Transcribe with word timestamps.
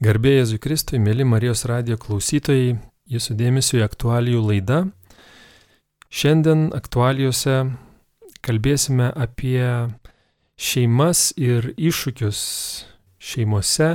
Garbė 0.00 0.30
Jėzui 0.38 0.56
Kristui, 0.56 0.96
mėly 0.96 1.26
Marijos 1.28 1.66
radijo 1.68 1.98
klausytojai, 2.00 2.78
jūsų 3.12 3.34
dėmesio 3.36 3.82
į 3.82 3.84
aktualijų 3.84 4.38
laidą. 4.46 4.78
Šiandien 6.08 6.70
aktualijose 6.72 7.56
kalbėsime 8.40 9.10
apie 9.12 9.60
šeimas 10.56 11.34
ir 11.36 11.74
iššūkius 11.76 12.40
šeimose, 13.20 13.90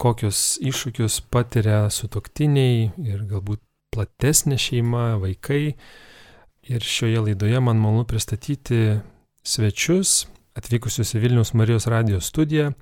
kokius 0.00 0.56
iššūkius 0.64 1.20
patiria 1.28 1.84
sutoktiniai 1.92 2.94
ir 3.04 3.28
galbūt 3.28 3.60
platesnė 3.92 4.56
šeima, 4.56 5.18
vaikai. 5.20 5.74
Ir 6.72 6.80
šioje 6.80 7.20
laidoje 7.28 7.60
man 7.60 7.84
malonu 7.84 8.08
pristatyti 8.08 9.02
svečius 9.44 10.22
atvykusius 10.56 11.18
į 11.18 11.26
Vilnius 11.28 11.52
Marijos 11.52 11.84
radijos 11.92 12.32
studiją 12.32 12.72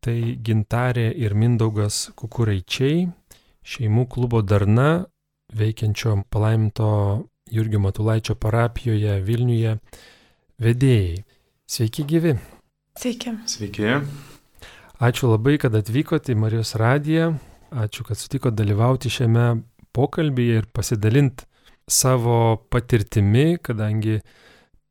tai 0.00 0.36
Gintarė 0.42 1.08
ir 1.18 1.34
Mindaugas 1.38 2.10
Kukuraičiai, 2.18 3.06
šeimų 3.66 4.06
klubo 4.12 4.42
Darna, 4.42 5.06
veikiančio 5.56 6.18
palaiminto 6.30 6.90
Jurgio 7.50 7.80
Matulaičio 7.80 8.34
parapijoje 8.34 9.20
Vilniuje 9.22 9.76
vedėjai. 10.62 11.22
Sveiki 11.66 12.04
gyvi. 12.06 12.36
Sveiki. 12.98 13.34
Sveiki. 13.50 13.90
Ačiū 15.02 15.28
labai, 15.28 15.56
kad 15.60 15.74
atvykote 15.76 16.32
į 16.32 16.40
Marijos 16.40 16.74
radiją. 16.80 17.34
Ačiū, 17.74 18.06
kad 18.06 18.18
sutiko 18.18 18.52
dalyvauti 18.54 19.10
šiame 19.12 19.48
pokalbėje 19.96 20.62
ir 20.62 20.68
pasidalinti 20.72 21.44
savo 21.86 22.56
patirtimi, 22.70 23.58
kadangi 23.62 24.20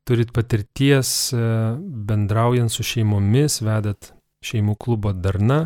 turit 0.05 0.32
patirties 0.32 1.34
e, 1.34 1.40
bendraujant 2.08 2.72
su 2.72 2.85
šeimomis, 2.85 3.60
vedat 3.66 4.12
šeimų 4.45 4.77
klubo 4.80 5.13
Darna 5.13 5.66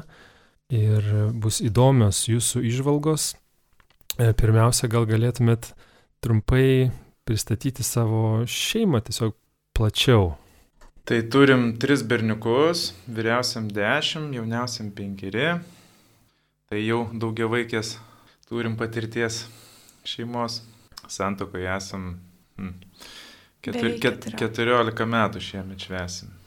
ir 0.69 1.05
bus 1.33 1.59
įdomios 1.65 2.23
jūsų 2.29 2.63
išvalgos. 2.69 3.33
E, 4.19 4.31
pirmiausia, 4.37 4.89
gal 4.91 5.07
galėtumėt 5.09 5.71
trumpai 6.23 6.91
pristatyti 7.27 7.85
savo 7.85 8.43
šeimą 8.49 9.01
tiesiog 9.05 9.35
plačiau. 9.77 10.33
Tai 11.09 11.19
turim 11.33 11.71
tris 11.81 12.03
berniukus, 12.05 12.91
vyriausiam 13.09 13.69
dešimt, 13.73 14.35
jauniausiam 14.37 14.91
penkeri. 14.93 15.55
Tai 16.69 16.81
jau 16.83 16.99
daugia 17.17 17.47
vaikės 17.49 17.95
turim 18.49 18.75
patirties 18.77 19.45
šeimos. 20.05 20.61
Santokoje 21.09 21.65
esam 21.73 22.03
hmm, 22.59 22.75
ketur, 23.65 23.95
ket, 24.03 24.27
14 24.37 25.07
metų 25.09 25.41
šiemet 25.41 25.87
švesim. 25.87 26.38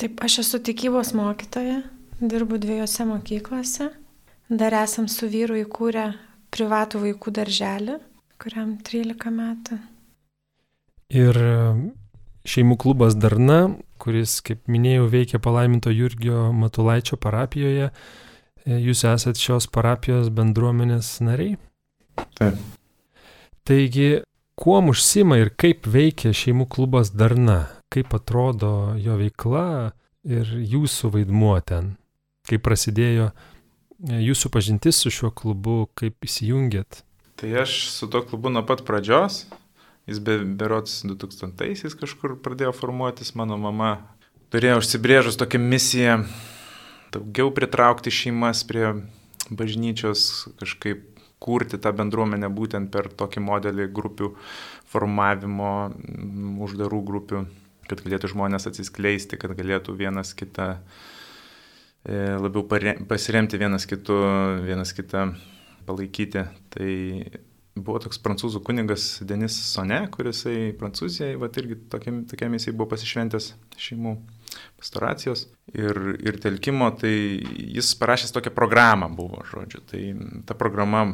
Taip, 0.00 0.22
aš 0.24 0.38
esu 0.40 0.58
tikybos 0.64 1.10
mokytoja, 1.12 1.82
dirbu 2.20 2.56
dviejose 2.56 3.04
mokyklose. 3.04 3.90
Dar 4.48 4.72
esam 4.78 5.10
su 5.12 5.26
vyru 5.28 5.58
įkūrę 5.60 6.06
privatų 6.48 7.02
vaikų 7.02 7.32
darželį, 7.36 7.96
kuriam 8.40 8.70
13 8.86 9.32
metų. 9.34 9.76
Ir 11.12 11.36
šeimų 12.48 12.78
klubas 12.80 13.16
Darna, 13.20 13.76
kuris, 14.00 14.38
kaip 14.46 14.62
minėjau, 14.72 15.04
veikia 15.12 15.40
palaiminto 15.42 15.92
Jurgio 15.92 16.46
Matulaičio 16.56 17.18
parapijoje. 17.20 17.90
E, 17.90 18.78
jūs 18.80 19.04
esat 19.04 19.36
šios 19.36 19.68
parapijos 19.68 20.30
bendruomenės 20.32 21.18
nariai? 21.26 21.58
Taip. 22.40 22.56
Taigi, 23.68 24.22
kuo 24.56 24.80
užsima 24.94 25.36
ir 25.42 25.52
kaip 25.60 25.84
veikia 25.84 26.32
šeimų 26.32 26.70
klubas 26.72 27.12
Darna? 27.12 27.79
Kaip 27.90 28.14
atrodo 28.14 28.94
jo 29.00 29.16
veikla 29.20 29.92
ir 30.24 30.50
jūsų 30.58 31.12
vaidmuo 31.16 31.56
ten, 31.66 31.94
kaip 32.48 32.62
prasidėjo 32.66 33.30
e, 33.30 34.20
jūsų 34.30 34.52
pažintis 34.54 35.00
su 35.02 35.12
šiuo 35.12 35.32
klubu, 35.34 35.88
kaip 35.98 36.16
įsijungėt. 36.26 37.02
Tai 37.40 37.50
aš 37.62 37.88
su 37.94 38.08
to 38.12 38.22
klubu 38.26 38.52
nuo 38.52 38.62
pat 38.68 38.84
pradžios, 38.86 39.46
jis 40.08 40.20
be, 40.22 40.38
berots 40.44 41.00
2000-aisiais 41.08 41.96
kažkur 41.98 42.36
pradėjo 42.44 42.74
formuotis, 42.76 43.34
mano 43.38 43.58
mama 43.60 43.94
turėjo 44.52 44.80
užsibrėžus 44.82 45.40
tokią 45.40 45.60
misiją 45.62 46.20
daugiau 47.14 47.50
pritraukti 47.54 48.12
šeimas 48.14 48.62
prie 48.68 48.92
bažnyčios, 49.50 50.50
kažkaip 50.60 51.06
kurti 51.40 51.80
tą 51.80 51.92
bendruomenę 51.96 52.50
būtent 52.52 52.90
per 52.92 53.08
tokį 53.08 53.42
modelį 53.42 53.88
grupių 53.96 54.34
formavimo, 54.90 55.72
uždarų 56.66 57.00
grupių 57.06 57.42
kad 57.90 58.02
galėtų 58.06 58.32
žmonės 58.32 58.68
atsiskleisti, 58.70 59.38
kad 59.40 59.54
galėtų 59.58 59.96
vienas 59.98 60.32
kitą 60.38 60.72
e, 62.06 62.16
labiau 62.40 62.64
pasiremti 63.10 63.60
vienas 63.60 63.86
kitu, 63.90 64.16
vienas 64.64 64.94
kitą 64.96 65.32
palaikyti. 65.88 66.46
Tai 66.72 66.90
buvo 67.78 68.00
toks 68.02 68.20
prancūzų 68.22 68.62
kunigas 68.66 69.06
Denis 69.26 69.56
Sone, 69.70 70.02
kuris 70.14 70.42
į 70.48 70.72
Prancūziją, 70.80 71.36
va 71.40 71.50
irgi 71.60 71.78
tokiam, 71.92 72.22
tokiam 72.28 72.54
jisai 72.56 72.74
buvo 72.76 72.90
pasišventęs 72.92 73.52
šeimų 73.80 74.16
pastoracijos 74.80 75.46
ir, 75.74 75.98
ir 76.24 76.40
telkimo, 76.42 76.90
tai 76.98 77.12
jis 77.76 77.92
parašęs 78.00 78.34
tokią 78.34 78.52
programą 78.56 79.10
buvo, 79.14 79.44
žodžiu. 79.50 79.82
Tai 79.90 80.02
ta 80.48 80.56
programa 80.58 81.04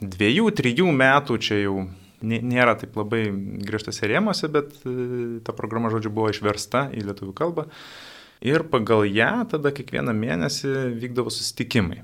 dviejų, 0.00 0.50
trijų 0.56 0.92
metų 0.96 1.40
čia 1.42 1.60
jau 1.64 1.76
nėra 2.22 2.76
taip 2.80 2.96
labai 2.98 3.26
griežtose 3.64 4.08
rėmose, 4.10 4.50
bet 4.52 4.72
e, 4.84 5.40
ta 5.46 5.54
programa, 5.56 5.92
žodžiu, 5.92 6.12
buvo 6.14 6.30
išversta 6.32 6.88
į 6.94 7.04
lietuvių 7.10 7.34
kalbą. 7.36 7.66
Ir 8.40 8.64
pagal 8.72 9.04
ją 9.08 9.44
tada 9.52 9.72
kiekvieną 9.76 10.14
mėnesį 10.16 10.72
vykdavo 10.96 11.32
susitikimai. 11.32 12.00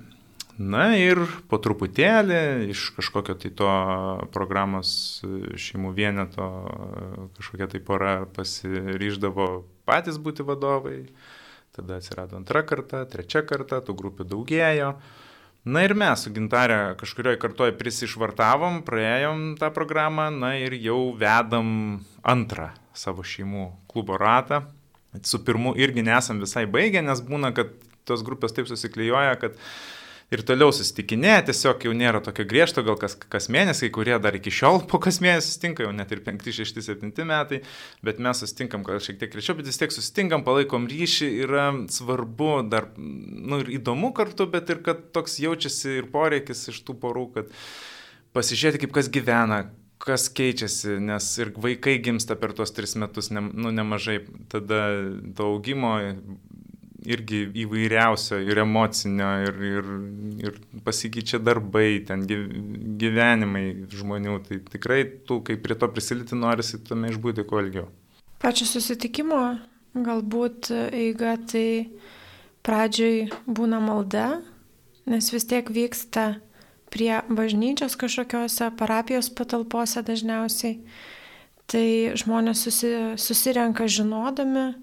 Na 0.57 0.95
ir 0.97 1.19
po 1.51 1.59
truputėlį 1.61 2.73
iš 2.73 2.89
kažkokio 2.97 3.35
tai 3.37 3.51
to 3.53 3.73
programos 4.33 5.21
šeimų 5.61 5.93
vieneto 5.97 6.47
kažkokia 7.37 7.69
tai 7.75 7.81
pora 7.85 8.13
pasiryždavo 8.39 9.49
patys 9.85 10.17
būti 10.17 10.47
vadovai. 10.49 11.03
Tada 11.77 11.99
atsirado 12.01 12.39
antra 12.41 12.63
karta, 12.65 13.03
trečia 13.05 13.45
karta, 13.45 13.83
tų 13.85 13.99
grupių 14.01 14.25
daugėjo. 14.33 14.95
Na 15.67 15.83
ir 15.83 15.97
mes 15.99 16.21
su 16.23 16.31
gintarė 16.31 16.95
kažkurioje 17.01 17.41
kartoje 17.43 17.73
prisišvartavom, 17.75 18.85
praėjom 18.87 19.41
tą 19.59 19.73
programą, 19.75 20.29
na 20.31 20.53
ir 20.63 20.77
jau 20.79 21.11
vedam 21.19 21.73
antrą 22.23 22.69
savo 22.95 23.25
šeimų 23.27 23.65
klubo 23.91 24.15
ratą. 24.21 24.61
Su 25.27 25.41
pirmu 25.43 25.73
irgi 25.75 26.05
nesam 26.07 26.39
visai 26.39 26.69
baigę, 26.71 27.03
nes 27.03 27.19
būna, 27.19 27.51
kad 27.57 27.73
tos 28.07 28.23
grupės 28.23 28.55
taip 28.55 28.71
susiklyjoja, 28.71 29.35
kad 29.43 29.59
ir 30.35 30.43
toliau 30.47 30.73
susitikinėja, 30.75 31.45
tiesiog 31.51 31.87
jau 31.87 31.93
nėra 31.97 32.21
tokio 32.25 32.47
griežto, 32.49 32.83
gal 32.87 32.99
kas, 32.99 33.15
kas 33.17 33.47
mėnesį, 33.53 33.91
kurie 33.95 34.17
dar 34.23 34.35
iki 34.39 34.51
šiol 34.55 34.83
po 34.91 34.99
kas 35.03 35.21
mėnesį 35.23 35.47
susitinka, 35.47 35.87
jau 35.87 35.93
net 35.95 36.13
ir 36.15 36.23
5, 36.27 36.51
6, 36.59 36.83
7 36.83 37.29
metai, 37.29 37.63
bet 38.07 38.21
mes 38.23 38.43
susitinkam 38.43 38.85
gal 38.87 38.99
šiek 39.03 39.21
tiek 39.21 39.33
greičiau, 39.33 39.57
bet 39.59 39.71
vis 39.71 39.79
tiek 39.81 39.95
susitinkam, 39.95 40.43
palaikom 40.47 40.91
ryšį, 40.91 41.31
yra 41.47 41.69
svarbu 41.95 42.53
dar, 42.73 42.91
nu 42.99 43.63
ir 43.63 43.77
įdomu 43.79 44.13
kartu, 44.17 44.49
bet 44.51 44.75
ir 44.75 44.83
kad 44.87 45.09
toks 45.15 45.39
jaučiasi 45.43 46.01
ir 46.03 46.11
poreikis 46.11 46.67
iš 46.75 46.83
tų 46.87 46.99
porų, 47.07 47.27
kad 47.39 47.59
pasižiūrėti, 48.37 48.83
kaip 48.83 48.97
kas 48.99 49.13
gyvena, 49.13 49.67
kas 50.03 50.27
keičiasi, 50.29 50.99
nes 51.01 51.27
ir 51.41 51.55
vaikai 51.57 51.97
gimsta 52.05 52.37
per 52.39 52.53
tuos 52.57 52.75
tris 52.77 52.95
metus, 53.01 53.31
ne, 53.33 53.41
nu, 53.47 53.73
nemažai, 53.75 54.19
tada 54.53 54.83
to 55.39 55.49
augimo 55.55 55.95
irgi 57.07 57.43
įvairiausio 57.63 58.39
ir 58.43 58.61
emocinio, 58.63 59.29
ir, 59.47 59.61
ir, 59.71 59.91
ir 60.49 60.59
pasikeičia 60.87 61.41
darbai, 61.43 62.03
ten 62.09 62.25
gyvenimai 62.27 63.67
žmonių. 63.93 64.41
Tai 64.49 64.61
tikrai 64.73 65.03
tu, 65.29 65.41
kai 65.47 65.59
prie 65.63 65.79
to 65.79 65.89
prisiliti, 65.93 66.39
norisi 66.39 66.83
tame 66.85 67.13
išbūti 67.13 67.47
kuo 67.49 67.63
ilgiau. 67.65 67.89
Pačio 68.43 68.67
susitikimo 68.69 69.41
galbūt 69.97 70.71
eiga 70.93 71.37
tai 71.49 71.89
pradžioj 72.67 73.31
būna 73.47 73.81
malda, 73.81 74.41
nes 75.09 75.31
vis 75.33 75.47
tiek 75.49 75.71
vyksta 75.73 76.35
prie 76.93 77.21
bažnyčios 77.29 77.97
kažkokiose 77.99 78.73
parapijos 78.79 79.31
patalpose 79.31 80.03
dažniausiai. 80.07 80.81
Tai 81.67 81.87
žmonės 82.15 82.61
susi, 82.63 82.91
susirenka 83.19 83.89
žinodami, 83.91 84.77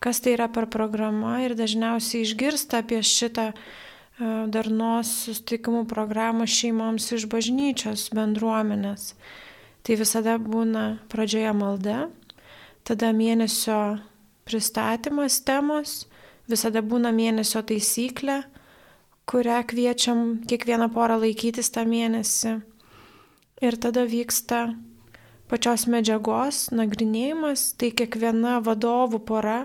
kas 0.00 0.20
tai 0.24 0.34
yra 0.38 0.48
per 0.48 0.66
programa 0.72 1.38
ir 1.44 1.54
dažniausiai 1.56 2.24
išgirsta 2.24 2.80
apie 2.80 3.02
šitą 3.04 3.50
e, 3.52 3.56
darnos 4.52 5.12
sustikimų 5.26 5.84
programą 5.90 6.48
šeimoms 6.48 7.10
iš 7.16 7.28
bažnyčios 7.30 8.08
bendruomenės. 8.16 9.12
Tai 9.84 9.96
visada 10.00 10.38
būna 10.40 10.84
pradžioje 11.12 11.52
malda, 11.56 11.98
tada 12.84 13.12
mėnesio 13.16 14.00
pristatymas 14.48 15.40
temos, 15.44 16.04
visada 16.48 16.82
būna 16.82 17.12
mėnesio 17.14 17.62
taisyklė, 17.64 18.42
kurią 19.30 19.60
kviečiam 19.70 20.40
kiekvieną 20.48 20.90
porą 20.92 21.20
laikytis 21.22 21.70
tą 21.70 21.84
mėnesį. 21.88 22.56
Ir 23.60 23.76
tada 23.76 24.06
vyksta 24.08 24.70
pačios 25.50 25.84
medžiagos 25.92 26.70
nagrinėjimas, 26.72 27.74
tai 27.76 27.92
kiekviena 27.92 28.58
vadovų 28.64 29.20
pora 29.28 29.60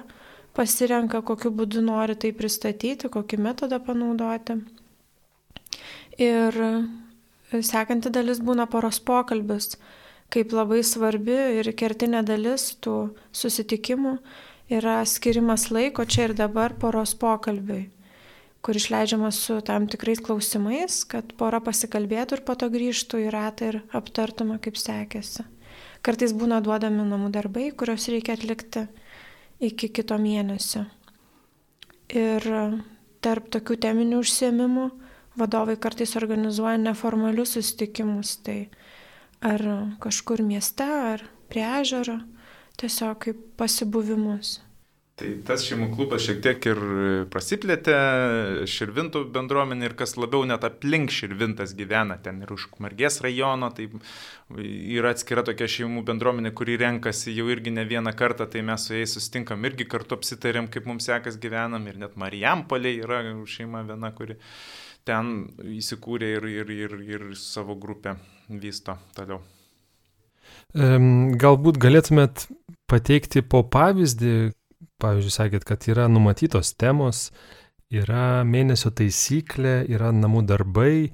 pasirenka, 0.56 1.22
kokiu 1.22 1.52
būdu 1.52 1.84
nori 1.86 2.16
tai 2.20 2.32
pristatyti, 2.36 3.12
kokį 3.12 3.40
metodą 3.44 3.80
panaudoti. 3.84 4.60
Ir 6.22 6.56
sekanti 7.52 8.12
dalis 8.14 8.40
būna 8.40 8.68
poros 8.72 9.02
pokalbis, 9.04 9.76
kaip 10.34 10.54
labai 10.56 10.82
svarbi 10.84 11.36
ir 11.60 11.72
kertinė 11.78 12.24
dalis 12.26 12.72
tų 12.82 13.16
susitikimų 13.36 14.18
yra 14.72 15.02
skirimas 15.06 15.70
laiko 15.72 16.06
čia 16.06 16.30
ir 16.30 16.34
dabar 16.38 16.74
poros 16.80 17.14
pokalbiui, 17.20 17.90
kur 18.66 18.80
išleidžiamas 18.80 19.38
su 19.48 19.60
tam 19.62 19.86
tikrais 19.92 20.24
klausimais, 20.24 21.04
kad 21.06 21.36
pora 21.38 21.60
pasikalbėtų 21.62 22.40
ir 22.40 22.46
po 22.48 22.56
to 22.58 22.72
grįžtų 22.74 23.28
į 23.28 23.34
ratą 23.36 23.70
ir 23.74 23.82
aptartume, 23.94 24.58
kaip 24.58 24.80
sekėsi. 24.82 25.46
Kartais 26.06 26.34
būna 26.38 26.62
duodami 26.62 27.06
namų 27.06 27.32
darbai, 27.34 27.70
kuriuos 27.74 28.08
reikia 28.14 28.38
atlikti 28.38 28.86
iki 29.70 29.90
kito 29.90 30.18
mėnesio. 30.22 30.86
Ir 32.14 32.46
tarp 33.26 33.50
tokių 33.54 33.78
teminių 33.82 34.22
užsiemimų 34.22 34.90
vadovai 35.40 35.76
kartais 35.82 36.16
organizuoja 36.20 36.78
neformalius 36.82 37.56
susitikimus, 37.58 38.38
tai 38.46 38.70
ar 39.42 39.62
kažkur 40.04 40.44
mieste, 40.46 40.86
ar 40.86 41.26
prie 41.50 41.66
ežero, 41.82 42.20
tiesiog 42.80 43.20
kaip 43.26 43.42
pasibuvimus. 43.60 44.60
Tai 45.16 45.30
tas 45.48 45.62
šeimų 45.64 45.94
klubas 45.94 46.26
šiek 46.26 46.42
tiek 46.44 46.66
ir 46.68 46.80
prasiplėtė, 47.32 47.94
Širvintų 48.68 49.22
bendruomenė 49.32 49.88
ir 49.88 49.94
kas 49.96 50.18
labiau 50.20 50.44
net 50.44 50.66
aplink 50.68 51.14
Širvintas 51.16 51.72
gyvena, 51.78 52.18
ten 52.20 52.42
ir 52.44 52.50
už 52.52 52.66
Margės 52.84 53.22
rajono, 53.24 53.70
tai 53.72 53.86
yra 54.60 55.14
atskira 55.16 55.46
tokia 55.48 55.70
šeimų 55.72 56.04
bendruomenė, 56.10 56.52
kuri 56.60 56.76
renkasi 56.82 57.32
jau 57.32 57.48
irgi 57.54 57.72
ne 57.72 57.86
vieną 57.88 58.12
kartą, 58.20 58.50
tai 58.52 58.66
mes 58.68 58.90
su 58.90 58.98
jais 58.98 59.16
sustinkam 59.16 59.64
irgi 59.70 59.88
kartu 59.88 60.18
apsitarėm, 60.20 60.68
kaip 60.74 60.92
mums 60.92 61.08
sekas 61.08 61.40
gyvenam 61.40 61.88
ir 61.88 62.02
net 62.04 62.20
Marijampolė 62.20 62.98
yra 63.06 63.22
šeima 63.48 63.86
viena, 63.88 64.12
kuri 64.20 64.36
ten 65.08 65.32
įsikūrė 65.78 66.34
ir, 66.42 66.50
ir, 66.58 66.76
ir, 66.76 66.98
ir 67.08 67.26
savo 67.40 67.80
grupę 67.80 68.18
vysto 68.52 68.98
toliau. 69.16 69.40
Galbūt 70.76 71.80
galėtumėt 71.80 72.50
pateikti 72.92 73.48
po 73.48 73.64
pavyzdį, 73.64 74.36
pavyzdžiui, 75.02 75.34
sakėt, 75.34 75.66
kad 75.68 75.86
yra 75.92 76.08
numatytos 76.12 76.74
temos, 76.80 77.30
yra 77.94 78.44
mėnesio 78.48 78.92
taisyklė, 78.96 79.84
yra 79.92 80.12
namų 80.16 80.46
darbai, 80.50 81.12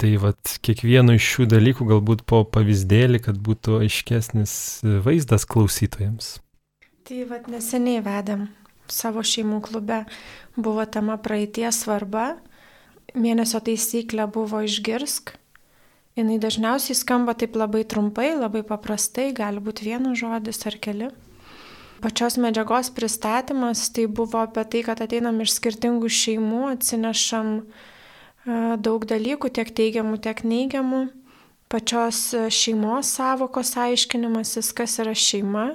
tai 0.00 0.14
vad 0.22 0.56
kiekvieno 0.64 1.16
iš 1.18 1.26
šių 1.34 1.48
dalykų 1.52 1.88
galbūt 1.90 2.24
po 2.28 2.42
pavyzdėlį, 2.48 3.22
kad 3.26 3.38
būtų 3.38 3.82
aiškesnis 3.84 4.54
vaizdas 5.04 5.46
klausytojams. 5.46 6.38
Tai 7.06 7.26
vad 7.30 7.50
neseniai 7.50 8.02
vedėm 8.04 8.48
savo 8.92 9.22
šeimų 9.24 9.60
klube, 9.66 10.04
buvo 10.56 10.84
tema 10.86 11.18
praeities 11.20 11.82
svarba 11.84 12.32
mėnesio 13.14 13.60
taisyklė 13.64 14.26
buvo 14.32 14.62
išgirsk. 14.64 15.34
Jis 16.16 16.40
dažniausiai 16.40 16.96
skamba 16.96 17.32
taip 17.38 17.56
labai 17.56 17.84
trumpai, 17.88 18.34
labai 18.36 18.60
paprastai, 18.68 19.30
gali 19.32 19.62
būti 19.64 19.86
vienas 19.88 20.18
žodis 20.20 20.60
ar 20.68 20.76
keli. 20.76 21.08
Pačios 22.02 22.34
medžiagos 22.34 22.90
pristatymas 22.90 23.86
tai 23.94 24.08
buvo 24.10 24.40
apie 24.42 24.64
tai, 24.66 24.80
kad 24.82 24.98
ateinam 25.04 25.36
iš 25.44 25.52
skirtingų 25.60 26.08
šeimų, 26.10 26.62
atsinešam 26.72 27.52
e, 27.62 27.62
daug 28.82 29.06
dalykų, 29.06 29.52
tiek 29.54 29.70
teigiamų, 29.70 30.18
tiek 30.24 30.42
neigiamų. 30.42 31.04
Pačios 31.70 32.24
šeimos 32.50 33.14
savokos 33.14 33.70
aiškinimasis, 33.78 34.72
kas 34.74 34.98
yra 34.98 35.14
šeima, 35.14 35.68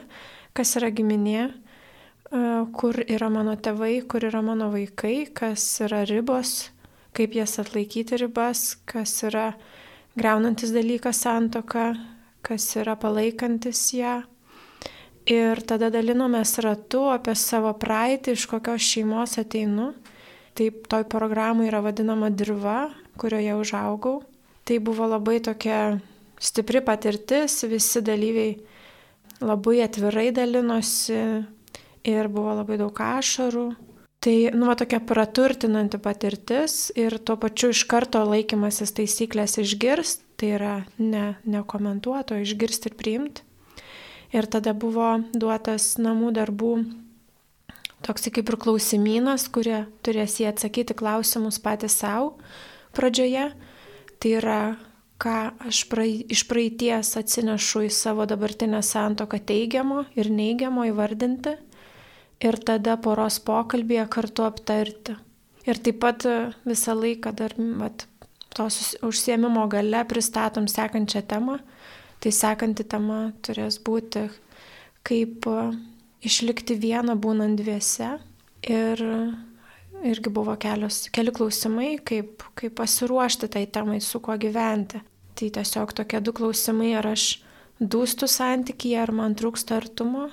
kas 0.51 0.75
yra 0.75 0.91
giminė, 0.91 1.47
e, 1.47 2.45
kur 2.75 2.99
yra 3.07 3.31
mano 3.31 3.55
tėvai, 3.55 4.01
kur 4.03 4.27
yra 4.27 4.43
mano 4.43 4.67
vaikai, 4.75 5.29
kas 5.31 5.63
yra 5.87 6.03
ribos, 6.11 6.73
kaip 7.15 7.39
jas 7.39 7.55
atlaikyti 7.63 8.19
ribas, 8.19 8.73
kas 8.83 9.15
yra 9.23 9.53
greunantis 10.19 10.75
dalykas 10.75 11.23
santoka, 11.23 11.93
kas 12.43 12.67
yra 12.75 12.99
palaikantis 12.99 13.93
ją. 13.95 14.25
Ir 15.27 15.59
tada 15.67 15.89
dalinomės 15.91 16.55
ratu 16.63 17.09
apie 17.11 17.33
savo 17.35 17.73
praeitį, 17.75 18.37
iš 18.37 18.45
kokios 18.47 18.85
šeimos 18.87 19.35
ateinu. 19.41 19.91
Taip, 20.57 20.85
toj 20.89 21.03
programai 21.11 21.67
yra 21.67 21.81
vadinama 21.83 22.29
dirba, 22.31 22.93
kurioje 23.19 23.57
užaugau. 23.59 24.21
Tai 24.67 24.77
buvo 24.83 25.07
labai 25.07 25.41
tokia 25.43 25.99
stipri 26.39 26.79
patirtis, 26.83 27.59
visi 27.67 28.01
dalyviai 28.01 28.55
labai 29.43 29.81
atvirai 29.83 30.31
dalinosi 30.31 31.19
ir 32.07 32.31
buvo 32.31 32.55
labai 32.57 32.79
daug 32.79 33.03
ašarų, 33.03 33.67
Tai, 34.19 34.49
nu, 34.53 34.65
va, 34.65 34.73
tokia 34.75 34.97
praturtinanti 35.05 35.99
patirtis 36.01 36.89
ir 36.97 37.19
tuo 37.21 37.37
pačiu 37.37 37.69
iš 37.71 37.83
karto 37.87 38.23
laikymasis 38.25 38.95
taisyklės 38.97 39.59
išgirst, 39.61 40.23
tai 40.41 40.49
yra 40.57 40.73
ne, 40.97 41.37
nekomentuoto, 41.45 42.39
išgirsti 42.41 42.89
ir 42.89 42.97
priimti. 42.97 43.46
Ir 44.35 44.47
tada 44.51 44.73
buvo 44.75 45.17
duotas 45.33 45.95
namų 46.01 46.33
darbų 46.35 46.71
toks 48.05 48.29
kaip 48.33 48.49
ir 48.49 48.57
klausimynas, 48.61 49.47
kurie 49.51 49.85
turės 50.05 50.37
jie 50.41 50.49
atsakyti 50.51 50.95
klausimus 50.97 51.59
patys 51.63 51.97
savo 52.01 52.35
pradžioje. 52.95 53.49
Tai 54.17 54.31
yra, 54.33 54.59
ką 55.21 55.37
aš 55.69 55.83
prae, 55.91 56.23
iš 56.33 56.43
praeities 56.49 57.13
atsinešu 57.19 57.85
į 57.87 57.91
savo 57.93 58.25
dabartinę 58.29 58.81
santoką 58.85 59.39
teigiamo 59.45 60.05
ir 60.17 60.31
neigiamo 60.33 60.87
įvardinti 60.89 61.53
ir 62.43 62.59
tada 62.65 62.97
poros 63.01 63.39
pokalbėje 63.41 64.05
kartu 64.13 64.45
aptarti. 64.45 65.17
Ir 65.67 65.81
taip 65.83 65.99
pat 66.01 66.25
e, 66.25 66.35
visą 66.65 66.95
laiką 66.95 67.33
dar 67.35 67.53
vat, 67.57 68.05
tos 68.55 68.95
užsiemimo 69.03 69.65
gale 69.69 70.03
pristatom 70.07 70.69
sekančią 70.71 71.25
temą. 71.27 71.57
Tai 72.23 72.31
sekanti 72.33 72.85
tema 72.89 73.31
turės 73.45 73.77
būti, 73.83 74.25
kaip 75.05 75.45
e, 75.51 75.57
išlikti 76.25 76.77
vieną 76.81 77.17
būnant 77.21 77.59
dviese. 77.59 78.15
Ir 78.67 79.03
irgi 80.05 80.31
buvo 80.33 80.55
kelios, 80.59 81.05
keli 81.13 81.31
klausimai, 81.33 81.91
kaip, 82.05 82.43
kaip 82.57 82.75
pasiruošti 82.77 83.49
tai 83.53 83.67
temai, 83.69 84.01
su 84.01 84.19
kuo 84.23 84.35
gyventi. 84.37 85.01
Tai 85.37 85.51
tiesiog 85.53 85.93
tokie 85.93 86.21
du 86.25 86.33
klausimai, 86.33 86.95
ar 86.97 87.11
aš 87.13 87.37
dūstu 87.77 88.29
santykyje, 88.29 88.97
ar 89.03 89.13
man 89.13 89.37
trūksta 89.37 89.77
artumo. 89.77 90.31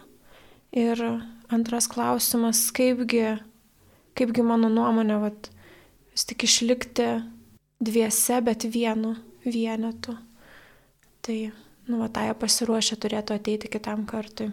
Ir 0.75 1.01
Antras 1.53 1.87
klausimas, 1.93 2.71
kaipgi, 2.75 3.37
kaipgi 4.17 4.43
mano 4.43 4.71
nuomonė, 4.73 5.19
vat, 5.23 5.51
vis 6.15 6.25
tik 6.27 6.47
išlikti 6.49 7.09
dviese, 7.85 8.41
bet 8.43 8.65
vienu 8.73 9.13
vienetu. 9.45 10.17
Tai, 11.25 11.37
nu, 11.89 11.99
va, 12.01 12.09
tai 12.09 12.29
pasiruošę 12.39 12.99
turėtų 13.03 13.39
ateiti 13.39 13.71
kitam 13.73 14.05
kartui. 14.09 14.51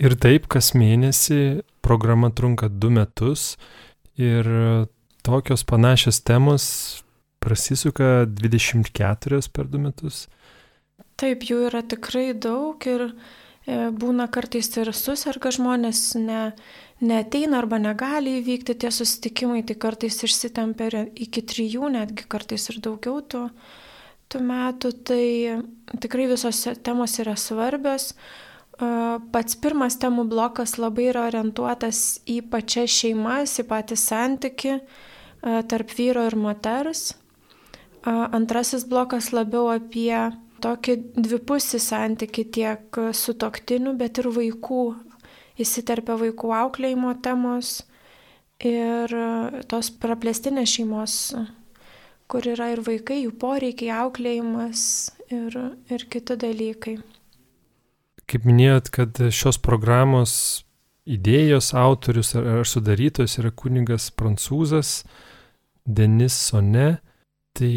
Ir 0.00 0.16
taip, 0.16 0.48
kas 0.48 0.72
mėnesį 0.72 1.62
programa 1.84 2.30
trunka 2.32 2.70
du 2.72 2.90
metus 2.94 3.54
ir 4.16 4.48
tokios 5.26 5.64
panašios 5.68 6.22
temos 6.24 6.64
prasisuka 7.40 8.24
24 8.26 9.42
per 9.52 9.68
du 9.68 9.80
metus. 9.82 10.26
Taip, 11.20 11.44
jų 11.44 11.66
yra 11.68 11.84
tikrai 11.84 12.30
daug 12.32 12.80
ir 12.88 13.10
E, 13.68 13.76
būna 13.92 14.26
kartais 14.32 14.70
ir 14.80 14.88
susirga 14.96 15.52
žmonės, 15.52 16.00
ne, 16.16 16.40
neteina 17.04 17.60
arba 17.60 17.78
negali 17.82 18.38
įvykti 18.40 18.76
tie 18.80 18.90
susitikimai, 18.94 19.60
tai 19.68 19.76
kartais 19.84 20.16
išsitempia 20.26 21.04
iki 21.26 21.44
trijų, 21.52 21.90
netgi 21.92 22.24
kartais 22.30 22.70
ir 22.72 22.80
daugiau 22.86 23.20
tų, 23.20 23.44
tų 23.52 23.89
metų. 24.38 24.92
Tai 25.02 25.24
tikrai 25.98 26.28
visos 26.30 26.62
temos 26.86 27.18
yra 27.18 27.34
svarbios. 27.34 28.12
Pats 28.78 29.58
pirmas 29.60 29.98
temų 30.00 30.28
blokas 30.30 30.78
labai 30.78 31.10
yra 31.10 31.26
orientuotas 31.28 32.20
į 32.30 32.38
pačias 32.48 32.94
šeimas, 32.94 33.58
į 33.60 33.66
patį 33.68 33.98
santyki 34.00 34.78
tarp 35.42 35.92
vyro 35.98 36.24
ir 36.30 36.36
moters. 36.38 37.10
Antrasis 38.06 38.86
blokas 38.88 39.34
labiau 39.36 39.68
apie 39.74 40.14
tokį 40.64 40.96
dvipusį 41.16 41.80
santyki 41.80 42.46
tiek 42.48 43.00
su 43.12 43.34
toktiniu, 43.36 43.92
bet 43.96 44.22
ir 44.22 44.30
vaikų. 44.32 44.84
Įsiterpia 45.60 46.16
vaikų 46.16 46.54
auklėjimo 46.56 47.12
temos 47.20 47.82
ir 48.64 49.12
tos 49.68 49.90
praplėstinės 50.00 50.72
šeimos, 50.78 51.16
kur 52.30 52.46
yra 52.46 52.70
ir 52.74 52.82
vaikai, 52.86 53.24
jų 53.24 53.34
poreikiai, 53.40 53.90
auklėjimas 54.04 54.82
ir, 55.34 55.56
ir 55.90 56.06
kiti 56.12 56.36
dalykai. 56.38 56.96
Kaip 58.30 58.46
minėjot, 58.46 58.90
kad 58.94 59.18
šios 59.34 59.58
programos 59.58 60.32
idėjos 61.10 61.72
autorius 61.74 62.34
ar, 62.38 62.46
ar 62.60 62.68
sudarytojas 62.68 63.38
yra 63.42 63.50
kuningas 63.50 64.10
prancūzas 64.14 65.00
Denis 65.84 66.36
Sone, 66.46 67.00
tai 67.58 67.74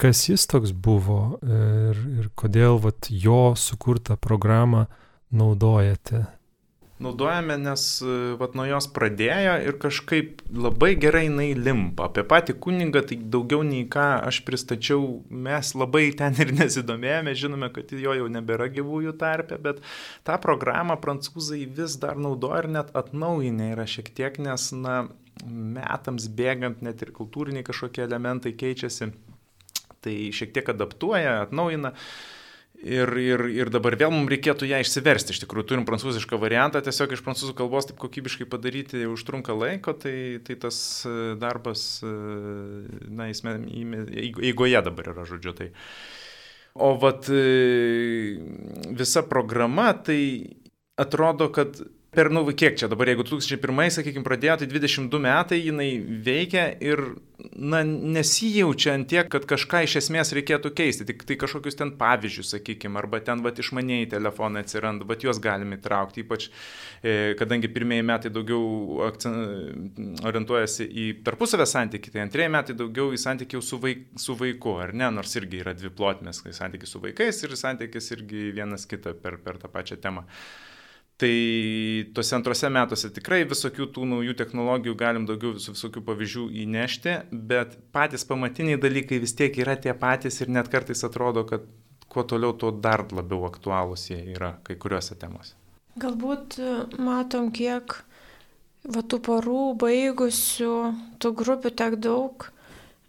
kas 0.00 0.24
jis 0.26 0.48
toks 0.50 0.72
buvo 0.74 1.38
ir, 1.46 2.00
ir 2.18 2.30
kodėl 2.34 2.80
vat, 2.82 3.06
jo 3.10 3.54
sukurtą 3.58 4.18
programą 4.18 4.88
naudojate? 5.30 6.24
Naudojame, 7.04 7.56
nes 7.60 7.86
vat, 8.40 8.56
nuo 8.58 8.66
jos 8.68 8.88
pradėjo 8.96 9.54
ir 9.68 9.78
kažkaip 9.82 10.42
labai 10.50 10.94
gerai 11.00 11.26
jinai 11.26 11.50
limpa. 11.58 12.08
Apie 12.08 12.24
patį 12.28 12.56
kunigą 12.64 13.04
tai 13.08 13.18
daugiau 13.20 13.62
nei 13.66 13.84
ką 13.90 14.06
aš 14.24 14.40
pristačiau, 14.48 15.20
mes 15.30 15.74
labai 15.78 16.06
ten 16.18 16.36
ir 16.42 16.54
nesidomėjome, 16.60 17.36
žinome, 17.38 17.70
kad 17.74 17.92
jo 17.94 18.16
jau 18.18 18.30
nebėra 18.32 18.70
gyvųjų 18.74 19.16
tarpe, 19.20 19.60
bet 19.62 19.82
tą 20.26 20.38
programą 20.42 20.98
prancūzai 21.02 21.64
vis 21.78 21.98
dar 22.02 22.18
naudoja 22.20 22.64
ir 22.64 22.70
net 22.78 22.94
atnaujinę 22.96 23.72
yra 23.74 23.86
šiek 23.90 24.10
tiek, 24.16 24.40
nes 24.42 24.70
na, 24.76 25.04
metams 25.44 26.28
bėgant 26.30 26.82
net 26.84 27.02
ir 27.02 27.12
kultūriniai 27.16 27.66
kažkokie 27.66 28.04
elementai 28.04 28.54
keičiasi, 28.58 29.10
tai 30.04 30.14
šiek 30.36 30.54
tiek 30.54 30.70
adaptuoja, 30.74 31.40
atnaujina. 31.46 31.94
Ir, 32.82 33.08
ir, 33.16 33.44
ir 33.54 33.70
dabar 33.72 33.94
vėl 33.96 34.10
mums 34.12 34.28
reikėtų 34.32 34.66
ją 34.68 34.80
išsiversti. 34.82 35.32
Iš 35.32 35.44
tikrųjų, 35.44 35.66
turim 35.70 35.84
prancūzišką 35.88 36.36
variantą, 36.42 36.82
tiesiog 36.84 37.14
iš 37.14 37.22
prancūzų 37.24 37.54
kalbos 37.56 37.86
taip 37.88 38.00
kokybiškai 38.02 38.48
padaryti 38.50 39.06
užtrunka 39.08 39.54
laiko, 39.56 39.94
tai, 39.96 40.42
tai 40.44 40.58
tas 40.60 40.76
e, 41.06 41.32
darbas, 41.40 42.02
e, 42.04 42.10
na, 43.08 43.30
jis 43.30 43.44
eigoje 44.50 44.84
dabar 44.84 45.12
yra, 45.14 45.24
žodžiu. 45.28 45.54
Tai. 45.56 45.70
O 46.74 46.90
vat 46.98 47.30
e, 47.30 48.36
visa 48.98 49.22
programa, 49.30 49.92
tai 49.94 50.20
atrodo, 51.00 51.48
kad 51.54 51.78
per, 52.14 52.30
nu, 52.32 52.42
kiek 52.56 52.76
čia 52.80 52.88
dabar, 52.90 53.10
jeigu 53.10 53.24
2001, 53.26 53.92
sakykime, 53.98 54.24
pradėjo, 54.26 54.56
tai 54.60 54.68
22 54.70 55.20
metai 55.22 55.58
jinai 55.60 55.88
veikia 56.26 56.64
ir, 56.82 57.02
na, 57.52 57.82
nesijaučia 57.84 58.94
ant 58.96 59.08
tiek, 59.10 59.28
kad 59.32 59.46
kažką 59.50 59.82
iš 59.86 59.98
esmės 60.00 60.32
reikėtų 60.36 60.72
keisti, 60.78 61.06
tik 61.08 61.22
tai 61.28 61.36
kažkokius 61.40 61.78
ten 61.80 61.92
pavyzdžius, 62.00 62.54
sakykime, 62.54 62.98
arba 63.00 63.20
ten, 63.24 63.44
va, 63.44 63.52
išmaniai 63.52 64.08
telefonai 64.10 64.64
atsiranda, 64.64 65.06
bet 65.08 65.26
juos 65.26 65.40
galime 65.44 65.78
įtraukti, 65.78 66.24
ypač, 66.24 66.48
e, 67.02 67.14
kadangi 67.40 67.70
pirmieji 67.74 68.06
metai 68.10 68.32
daugiau 68.34 69.00
akcent, 69.08 70.02
orientuojasi 70.26 70.88
į 70.88 71.06
tarpusavę 71.26 71.68
santykį, 71.68 72.14
tai 72.14 72.24
antrieji 72.26 72.52
metai 72.54 72.78
daugiau 72.78 73.14
į 73.14 73.22
santykį 73.24 73.62
su, 73.64 73.80
vaik, 73.82 74.06
su 74.20 74.38
vaiku, 74.40 74.78
ar 74.84 74.94
ne, 74.96 75.10
nors 75.18 75.34
irgi 75.40 75.64
yra 75.64 75.74
dvi 75.78 75.94
plotmės, 75.94 76.44
santykis 76.58 76.94
su 76.96 77.02
vaikais 77.02 77.42
ir 77.46 77.58
santykis 77.58 78.14
irgi 78.18 78.50
vienas 78.54 78.88
kitą 78.90 79.16
per, 79.18 79.40
per 79.42 79.62
tą 79.62 79.72
pačią 79.72 80.00
temą. 80.02 80.26
Tai 81.16 81.30
tuose 82.14 82.34
antrose 82.34 82.68
metuose 82.74 83.08
tikrai 83.14 83.44
visokių 83.46 83.86
tų 83.94 84.06
naujų 84.10 84.32
technologijų 84.38 84.96
galim 84.98 85.28
daugiau 85.28 85.52
vis, 85.54 85.68
visokių 85.70 86.02
pavyzdžių 86.08 86.46
įnešti, 86.64 87.12
bet 87.30 87.76
patys 87.94 88.26
pamatiniai 88.26 88.80
dalykai 88.82 89.20
vis 89.22 89.36
tiek 89.38 89.54
yra 89.62 89.76
tie 89.78 89.94
patys 89.94 90.40
ir 90.42 90.50
net 90.50 90.70
kartais 90.72 91.06
atrodo, 91.06 91.44
kad 91.46 91.68
kuo 92.10 92.24
toliau, 92.26 92.56
tuo 92.58 92.72
dar 92.74 93.04
labiau 93.14 93.46
aktualūs 93.46 94.08
jie 94.10 94.18
yra 94.34 94.56
kai 94.66 94.74
kuriuose 94.80 95.14
temose. 95.20 95.54
Galbūt 96.02 96.58
e, 96.58 96.72
matom, 96.98 97.52
kiek 97.54 97.94
va, 98.90 99.02
tų 99.06 99.20
porų 99.28 99.62
baigusių, 99.84 100.74
tų 101.22 101.32
grupių 101.38 101.72
tiek 101.78 101.96
daug 102.02 102.48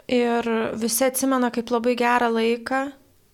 ir 0.05 0.49
visi 0.77 1.07
atsimena 1.07 1.49
kaip 1.53 1.73
labai 1.73 1.95
gerą 1.97 2.29
laiką 2.37 2.83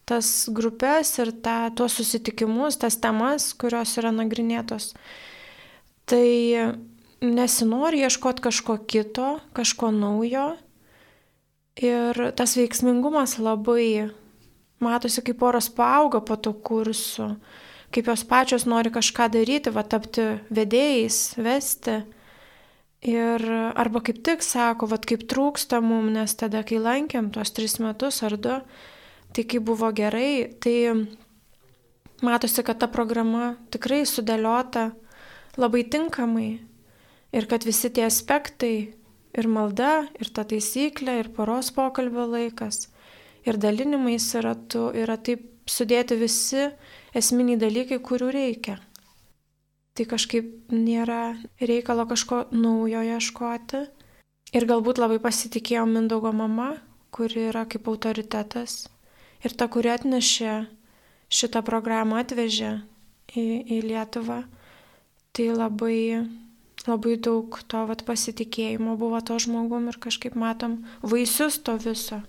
tas 0.09 0.49
grupės 0.51 1.13
ir 1.21 1.33
tą, 1.43 1.71
tuos 1.77 1.95
susitikimus, 1.99 2.79
tas 2.81 2.97
temas, 3.01 3.51
kurios 3.53 3.93
yra 4.01 4.11
nagrinėtos. 4.15 4.91
Tai 6.09 6.27
nesinori 7.21 8.01
ieškoti 8.01 8.43
kažko 8.43 8.77
kito, 8.89 9.39
kažko 9.53 9.91
naujo. 9.95 10.55
Ir 11.79 12.17
tas 12.35 12.57
veiksmingumas 12.59 13.37
labai 13.39 14.11
matosi, 14.83 15.21
kaip 15.23 15.39
poros 15.39 15.69
paauga 15.71 16.19
po 16.25 16.35
to 16.35 16.51
kursu, 16.53 17.35
kaip 17.93 18.09
jos 18.09 18.25
pačios 18.27 18.65
nori 18.67 18.91
kažką 18.91 19.29
daryti, 19.31 19.71
va 19.71 19.85
tapti 19.87 20.25
vedėjais, 20.51 21.37
vesti. 21.39 22.01
Ir 23.01 23.41
arba 23.49 24.01
kaip 24.05 24.19
tik 24.21 24.43
sako, 24.45 24.89
va 24.91 24.99
kaip 25.01 25.23
trūksta 25.29 25.79
mum, 25.81 26.11
nes 26.13 26.35
tada, 26.37 26.61
kai 26.67 26.77
lankėm 26.77 27.31
tuos 27.33 27.49
tris 27.55 27.79
metus 27.81 28.21
ar 28.25 28.35
du, 28.37 28.59
Tai 29.31 29.43
kai 29.47 29.59
buvo 29.63 29.87
gerai, 29.95 30.51
tai 30.59 30.91
matosi, 32.21 32.63
kad 32.67 32.81
ta 32.81 32.89
programa 32.91 33.53
tikrai 33.71 34.03
sudėliota 34.03 34.89
labai 35.55 35.85
tinkamai 35.87 36.49
ir 37.31 37.47
kad 37.47 37.63
visi 37.63 37.93
tie 37.95 38.03
aspektai 38.09 38.75
ir 39.31 39.47
malda, 39.47 40.09
ir 40.19 40.33
ta 40.35 40.43
taisyklė, 40.43 41.21
ir 41.21 41.31
poros 41.31 41.71
pokalbio 41.71 42.27
laikas, 42.27 42.89
ir 43.47 43.55
dalinimais 43.55 44.27
yra, 44.35 44.51
tu, 44.67 44.89
yra 44.91 45.15
taip 45.15 45.47
sudėti 45.71 46.19
visi 46.19 46.67
esminiai 47.15 47.59
dalykai, 47.61 48.03
kurių 48.03 48.31
reikia. 48.35 48.81
Tai 49.95 50.11
kažkaip 50.11 50.71
nėra 50.75 51.37
reikalo 51.59 52.03
kažko 52.07 52.45
naujo 52.51 53.01
ieškoti. 53.15 53.85
Ir 54.51 54.67
galbūt 54.67 54.99
labai 54.99 55.19
pasitikėjau 55.23 55.85
Mindaugo 55.87 56.31
mama, 56.35 56.73
kuri 57.15 57.47
yra 57.47 57.63
kaip 57.71 57.87
autoritetas 57.87 58.89
Ir 59.41 59.55
ta, 59.57 59.67
kuri 59.71 59.89
atnešė 59.93 60.55
šitą 61.31 61.63
programą, 61.65 62.21
atvežė 62.21 62.75
į, 63.33 63.45
į 63.65 63.77
Lietuvą, 63.87 64.43
tai 65.33 65.47
labai, 65.55 66.27
labai 66.85 67.15
daug 67.17 67.57
to 67.71 67.85
vat, 67.89 68.03
pasitikėjimo 68.05 68.97
buvo 68.99 69.21
to 69.25 69.39
žmogum 69.41 69.89
ir 69.89 69.97
kažkaip 70.01 70.37
matom 70.37 70.81
vaisius 71.01 71.57
to 71.63 71.77
viso. 71.81 72.21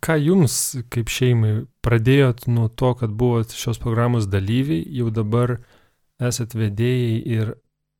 Ką 0.00 0.16
jums 0.16 0.78
kaip 0.88 1.10
šeimai 1.12 1.66
pradėjot 1.84 2.46
nuo 2.48 2.70
to, 2.72 2.94
kad 2.96 3.12
buvot 3.12 3.52
šios 3.52 3.80
programos 3.82 4.28
dalyviai, 4.32 4.86
jau 4.96 5.10
dabar 5.12 5.58
esat 6.16 6.56
vedėjai 6.56 7.18
ir 7.28 7.50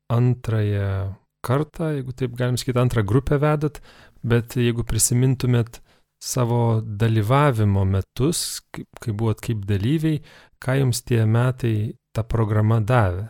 antrąją 0.09 1.13
kartą, 1.45 1.91
jeigu 1.99 2.15
taip 2.17 2.33
galim 2.39 2.57
sakyti, 2.57 2.81
antrą 2.81 3.03
grupę 3.05 3.37
vedat, 3.39 3.77
bet 4.25 4.57
jeigu 4.57 4.83
prisimintumėt 4.83 5.79
savo 6.19 6.81
dalyvavimo 6.83 7.85
metus, 7.85 8.59
kai, 8.71 8.83
kai 8.99 9.15
buvot 9.15 9.39
kaip 9.43 9.63
dalyviai, 9.67 10.19
ką 10.59 10.75
jums 10.81 11.01
tie 11.07 11.23
metai 11.25 11.95
ta 12.13 12.25
programa 12.27 12.81
davė? 12.83 13.29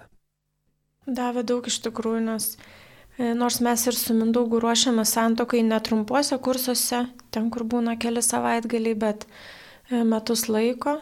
Davė 1.06 1.46
daug 1.46 1.66
iš 1.70 1.80
tikrųjų, 1.86 2.24
nes 2.26 2.50
e, 3.18 3.32
nors 3.38 3.60
mes 3.66 3.86
ir 3.90 3.98
su 3.98 4.16
Mindaugu 4.18 4.60
ruošiame 4.62 5.06
santokai 5.06 5.62
netrumpuose 5.66 6.38
kursuose, 6.42 7.06
ten 7.34 7.50
kur 7.54 7.66
būna 7.70 7.96
keli 8.02 8.26
savaitgaliai, 8.26 8.98
bet 8.98 9.26
e, 9.26 10.04
metus 10.04 10.48
laiko, 10.50 11.00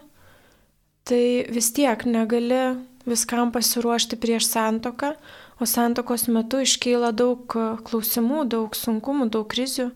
tai 1.08 1.48
vis 1.52 1.72
tiek 1.76 2.04
negali 2.08 2.62
viskam 3.08 3.52
pasiruošti 3.56 4.20
prieš 4.20 4.50
santoką, 4.52 5.14
o 5.60 5.66
santokos 5.66 6.28
metu 6.28 6.60
iškyla 6.62 7.14
daug 7.16 7.48
klausimų, 7.88 8.44
daug 8.52 8.76
sunkumų, 8.76 9.32
daug 9.34 9.48
krizių 9.50 9.90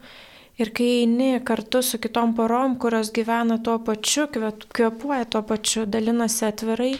Ir 0.59 0.73
kai 0.75 0.87
eini 1.01 1.39
kartu 1.47 1.79
su 1.81 1.97
kitom 2.01 2.33
porom, 2.35 2.75
kurios 2.79 3.11
gyvena 3.15 3.57
tuo 3.63 3.77
pačiu, 3.79 4.27
kvepuoja 4.27 5.25
tuo 5.25 5.41
pačiu, 5.47 5.85
dalinasi 5.87 6.45
atvirai, 6.49 6.95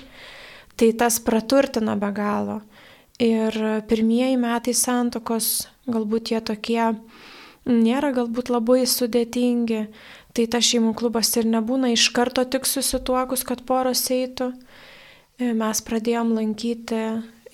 tai 0.79 0.93
tas 0.97 1.19
praturtina 1.19 1.97
be 1.99 2.11
galo. 2.15 2.61
Ir 3.21 3.53
pirmieji 3.89 4.39
metai 4.39 4.73
santokos, 4.73 5.67
galbūt 5.85 6.31
jie 6.31 6.39
tokie 6.41 6.87
nėra 7.69 8.09
galbūt 8.15 8.49
labai 8.49 8.85
sudėtingi, 8.89 9.83
tai 10.33 10.47
tas 10.47 10.65
šeimų 10.65 10.95
klubas 10.97 11.29
ir 11.37 11.45
nebūna 11.51 11.91
iš 11.93 12.07
karto 12.15 12.45
tik 12.47 12.65
susituokus, 12.65 13.43
kad 13.45 13.61
poros 13.67 14.07
eitų. 14.09 14.51
Mes 15.41 15.81
pradėjom 15.85 16.33
lankyti, 16.37 17.01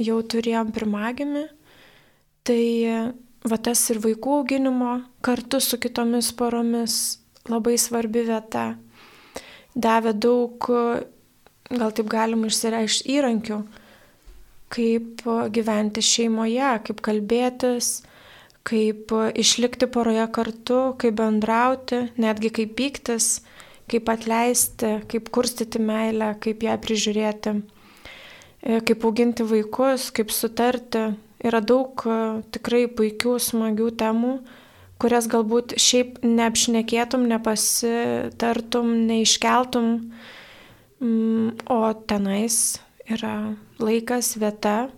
jau 0.03 0.17
turėjom 0.23 0.71
pirmagimi, 0.75 1.45
tai 2.47 2.63
va 3.51 3.57
tas 3.61 3.81
ir 3.91 4.01
vaikų 4.03 4.41
auginimo 4.41 4.91
kartu 5.25 5.59
su 5.63 5.79
kitomis 5.81 6.31
poromis 6.35 7.17
labai 7.47 7.77
svarbi 7.79 8.25
vieta. 8.27 8.75
Davė 9.77 10.13
daug, 10.17 10.69
gal 11.69 11.93
taip 11.95 12.09
galima 12.11 12.49
išsireikšti, 12.49 13.13
įrankių, 13.17 13.59
kaip 14.73 15.23
gyventi 15.53 16.03
šeimoje, 16.03 16.71
kaip 16.87 17.03
kalbėtis, 17.05 17.91
kaip 18.67 19.13
išlikti 19.37 19.87
poroje 19.91 20.25
kartu, 20.35 20.79
kaip 20.99 21.19
bendrauti, 21.21 22.07
netgi 22.19 22.51
kaip 22.57 22.73
pyktis, 22.79 23.29
kaip 23.87 24.09
atleisti, 24.11 24.97
kaip 25.07 25.29
kurstyti 25.31 25.79
meilę, 25.79 26.33
kaip 26.43 26.65
ją 26.67 26.75
prižiūrėti, 26.83 27.53
kaip 28.89 29.07
auginti 29.07 29.45
vaikus, 29.47 30.09
kaip 30.11 30.33
sutarti, 30.35 31.05
Yra 31.45 31.61
daug 31.61 32.01
e, 32.09 32.17
tikrai 32.53 32.87
puikių, 32.89 33.35
smagių 33.41 33.91
temų, 33.99 34.33
kurias 34.97 35.27
galbūt 35.29 35.75
šiaip 35.77 36.17
neapšnekėtum, 36.25 37.27
nepasitartum, 37.29 38.89
neiškeltum, 39.09 39.91
mm, 41.03 41.51
o 41.69 41.79
tenais 42.09 42.79
yra 43.05 43.53
laikas, 43.77 44.33
vieta, 44.41 44.89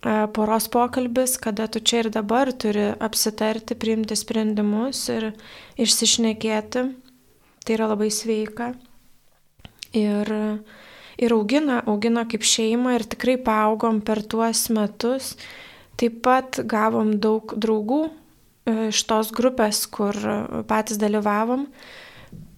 e, 0.00 0.14
poros 0.32 0.70
pokalbis, 0.72 1.36
kada 1.36 1.68
tu 1.68 1.84
čia 1.84 2.06
ir 2.06 2.10
dabar 2.14 2.52
turi 2.56 2.94
apsitarti, 2.96 3.76
priimti 3.76 4.16
sprendimus 4.16 5.08
ir 5.12 5.32
išsišnekėti. 5.76 6.88
Tai 7.60 7.76
yra 7.76 7.90
labai 7.92 8.08
sveika. 8.08 8.72
Ir, 9.92 10.30
ir 11.20 11.34
augina, 11.36 11.80
augina 11.88 12.24
kaip 12.28 12.44
šeima 12.46 12.96
ir 12.96 13.04
tikrai 13.08 13.36
paaugom 13.44 14.00
per 14.04 14.22
tuos 14.24 14.68
metus. 14.72 15.34
Taip 16.00 16.22
pat 16.24 16.62
gavom 16.64 17.18
daug 17.20 17.52
draugų 17.60 18.02
e, 18.08 18.12
iš 18.88 19.02
tos 19.08 19.32
grupės, 19.36 19.84
kur 19.92 20.16
patys 20.68 21.00
dalyvavom. 21.00 21.66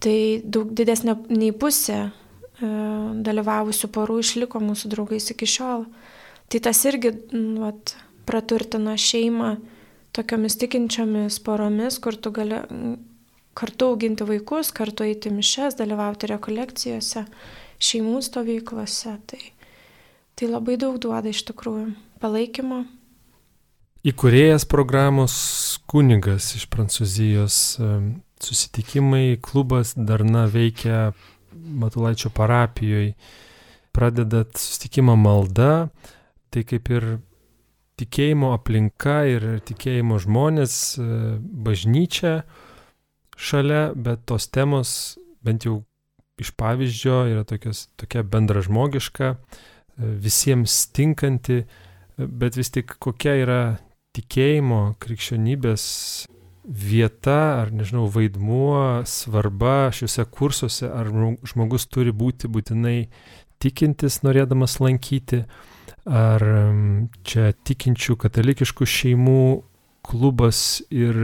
Tai 0.03 0.19
daug 0.45 0.71
didesnė 0.79 1.17
nei 1.35 1.51
pusė 1.55 1.99
e, 1.99 2.11
dalyvavusių 3.27 3.91
porų 3.95 4.21
išliko 4.23 4.63
mūsų 4.63 4.95
draugais 4.95 5.31
iki 5.35 5.49
šiol. 5.49 5.87
Tai 6.53 6.61
tas 6.63 6.85
irgi 6.87 7.15
vat, 7.59 7.97
praturtina 8.29 8.95
šeimą 8.99 9.57
tokiomis 10.13 10.59
tikinčiomis 10.61 11.39
poromis, 11.43 11.99
kur 12.03 12.19
tu 12.21 12.31
gali 12.35 12.61
kartu 13.59 13.93
auginti 13.93 14.27
vaikus, 14.29 14.71
kartu 14.73 15.07
eiti 15.09 15.33
mišes, 15.33 15.77
dalyvauti 15.81 16.31
rekolekcijose, 16.31 17.25
šeimų 17.83 18.23
stovyklose. 18.25 19.17
Tai, 19.27 19.43
tai 20.39 20.51
labai 20.51 20.79
daug 20.81 20.99
duoda 21.03 21.33
iš 21.33 21.45
tikrųjų 21.51 21.93
palaikymo. 22.23 22.85
Įkūrėjas 24.03 24.67
programos 24.67 25.35
kunigas 25.87 26.49
iš 26.59 26.67
Prancūzijos 26.73 27.57
susitikimai, 28.43 29.39
klubas 29.39 29.95
Darna 29.95 30.49
veikia 30.51 31.13
Matulaičio 31.53 32.33
parapijoje. 32.35 33.15
Pradedat 33.93 34.57
susitikimą 34.57 35.15
malda, 35.21 35.91
tai 36.51 36.65
kaip 36.65 36.89
ir 36.91 37.07
tikėjimo 38.01 38.55
aplinka 38.57 39.19
ir 39.29 39.45
tikėjimo 39.69 40.19
žmonės, 40.23 40.77
e, 40.97 41.07
bažnyčia 41.39 42.35
šalia, 43.37 43.93
bet 43.95 44.25
tos 44.27 44.49
temos, 44.49 45.19
bent 45.45 45.67
jau 45.69 45.83
iš 46.43 46.53
pavyzdžio, 46.59 47.23
yra 47.33 47.47
tokios, 47.49 47.87
tokia 48.01 48.25
bendražmogiška, 48.27 49.33
e, 49.33 50.13
visiems 50.27 50.77
tinkanti, 50.95 51.63
e, 51.63 52.27
bet 52.27 52.59
vis 52.59 52.73
tik 52.75 52.97
kokia 53.03 53.39
yra 53.43 53.63
tikėjimo, 54.17 54.83
krikščionybės 55.01 55.85
vieta, 56.63 57.39
ar 57.63 57.73
nežinau, 57.75 58.07
vaidmuo, 58.13 59.03
svarba 59.09 59.91
šiuose 59.95 60.27
kursuose, 60.31 60.87
ar 60.87 61.11
žmogus 61.49 61.89
turi 61.91 62.13
būti 62.15 62.51
būtinai 62.53 62.99
tikintis, 63.63 64.21
norėdamas 64.27 64.79
lankyti, 64.83 65.43
ar 66.07 66.45
čia 67.27 67.53
tikinčių 67.67 68.17
katalikiškų 68.19 68.89
šeimų 68.95 69.43
klubas 70.07 70.83
ir 70.91 71.19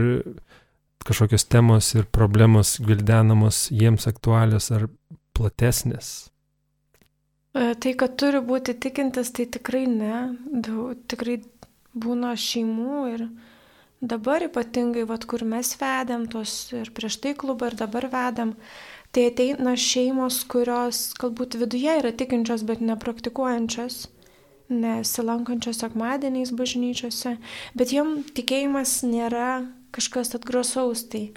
kažkokios 1.09 1.45
temos 1.49 1.93
ir 1.97 2.05
problemos 2.05 2.77
gvildenamos 2.79 3.67
jiems 3.73 4.07
aktualios 4.09 4.69
ar 4.75 4.87
platesnės? 5.37 6.29
E, 7.53 7.73
tai, 7.81 7.95
kad 7.97 8.17
turi 8.21 8.41
būti 8.45 8.75
tikintis, 8.77 9.31
tai 9.33 9.47
tikrai 9.49 9.85
ne. 9.89 10.19
Daug, 10.45 10.99
tikrai 11.09 11.39
būna 11.97 12.35
šeimų 12.37 12.99
ir 13.13 13.25
dabar 13.99 14.45
ypatingai, 14.45 15.07
vat, 15.09 15.25
kur 15.29 15.43
mes 15.47 15.73
vedėm 15.81 16.27
tos 16.31 16.53
ir 16.75 16.93
prieš 16.95 17.19
tai 17.23 17.33
klubą 17.39 17.71
ir 17.71 17.79
dabar 17.79 18.07
vedėm, 18.13 18.53
tai 19.11 19.25
ateina 19.31 19.73
šeimos, 19.73 20.43
kurios 20.51 21.09
galbūt 21.19 21.57
viduje 21.59 21.97
yra 22.03 22.13
tikinčios, 22.15 22.63
bet 22.69 22.85
nepraktikuojančios 22.85 24.05
nesilankančios 24.69 25.81
sekmadieniais 25.81 26.53
bažnyčiose, 26.53 27.35
bet 27.73 27.93
jiem 27.93 28.19
tikėjimas 28.37 28.99
nėra 29.01 29.65
kažkas 29.95 30.35
atgrasaus, 30.37 31.05
tai 31.09 31.29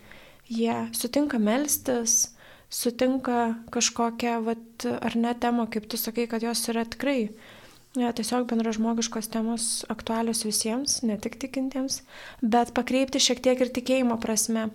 jie 0.50 0.76
sutinka 0.96 1.38
melstis, 1.38 2.34
sutinka 2.72 3.54
kažkokią, 3.72 4.38
vat, 4.46 4.86
ar 4.88 5.16
ne 5.16 5.34
temą, 5.34 5.68
kaip 5.70 5.88
tu 5.88 6.00
sakai, 6.00 6.28
kad 6.30 6.44
jos 6.44 6.64
yra 6.72 6.86
tikrai 6.88 7.30
ja, 7.98 8.12
tiesiog 8.12 8.46
bendražmogiškos 8.50 9.28
temos 9.32 9.68
aktualios 9.92 10.44
visiems, 10.46 11.00
ne 11.06 11.18
tik 11.20 11.36
tikintiems, 11.42 12.02
bet 12.40 12.72
pakreipti 12.76 13.20
šiek 13.20 13.42
tiek 13.44 13.60
ir 13.60 13.72
tikėjimo 13.74 14.18
prasme. 14.22 14.70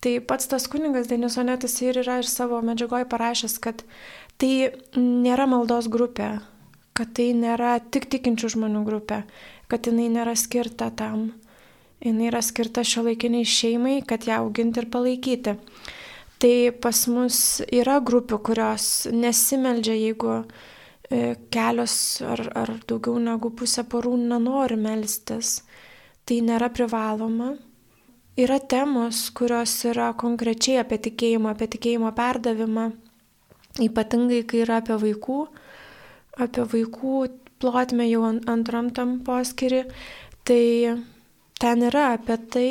Tai 0.00 0.14
pats 0.24 0.48
tas 0.48 0.64
kuningas 0.72 1.10
Denisonetas 1.10 1.76
ir 1.84 2.00
yra 2.00 2.20
ir 2.22 2.28
savo 2.28 2.62
medžiagoje 2.64 3.04
parašęs, 3.10 3.58
kad 3.60 3.84
tai 4.40 4.72
nėra 4.96 5.44
maldos 5.50 5.90
grupė, 5.92 6.38
kad 6.96 7.12
tai 7.16 7.30
nėra 7.36 7.76
tik 7.92 8.08
tikinčių 8.10 8.54
žmonių 8.56 8.82
grupė, 8.88 9.22
kad 9.68 9.86
jinai 9.86 10.08
nėra 10.08 10.32
skirta 10.40 10.88
tam. 10.96 11.30
Jinai 12.00 12.30
yra 12.30 12.40
skirta 12.44 12.84
šio 12.86 13.04
laikiniai 13.08 13.44
šeimai, 13.44 14.00
kad 14.08 14.24
ją 14.28 14.40
auginti 14.40 14.80
ir 14.80 14.88
palaikyti. 14.92 15.56
Tai 16.40 16.52
pas 16.80 17.00
mus 17.12 17.38
yra 17.68 17.98
grupių, 18.00 18.38
kurios 18.40 18.86
nesimeldžia, 19.12 19.96
jeigu 19.98 20.36
e, 20.40 21.34
kelios 21.52 21.96
ar, 22.24 22.46
ar 22.56 22.72
daugiau 22.88 23.20
negu 23.20 23.52
pusė 23.52 23.84
porų 23.84 24.14
nenori 24.22 24.78
melstis. 24.80 25.58
Tai 26.24 26.40
nėra 26.46 26.70
privaloma. 26.72 27.52
Yra 28.40 28.56
temos, 28.62 29.26
kurios 29.36 29.74
yra 29.84 30.14
konkrečiai 30.16 30.80
apie 30.80 30.96
tikėjimą, 31.10 31.52
apie 31.52 31.68
tikėjimo 31.74 32.14
perdavimą, 32.16 32.86
ypatingai 33.84 34.46
kai 34.48 34.62
yra 34.64 34.80
apie 34.80 34.96
vaikų 35.02 35.42
apie 36.38 36.64
vaikų 36.72 37.14
plotmę 37.60 38.06
jau 38.08 38.24
antram 38.48 38.90
tam 38.94 39.18
poskiri, 39.24 39.84
tai 40.44 40.96
ten 41.60 41.84
yra 41.84 42.14
apie 42.16 42.36
tai, 42.52 42.70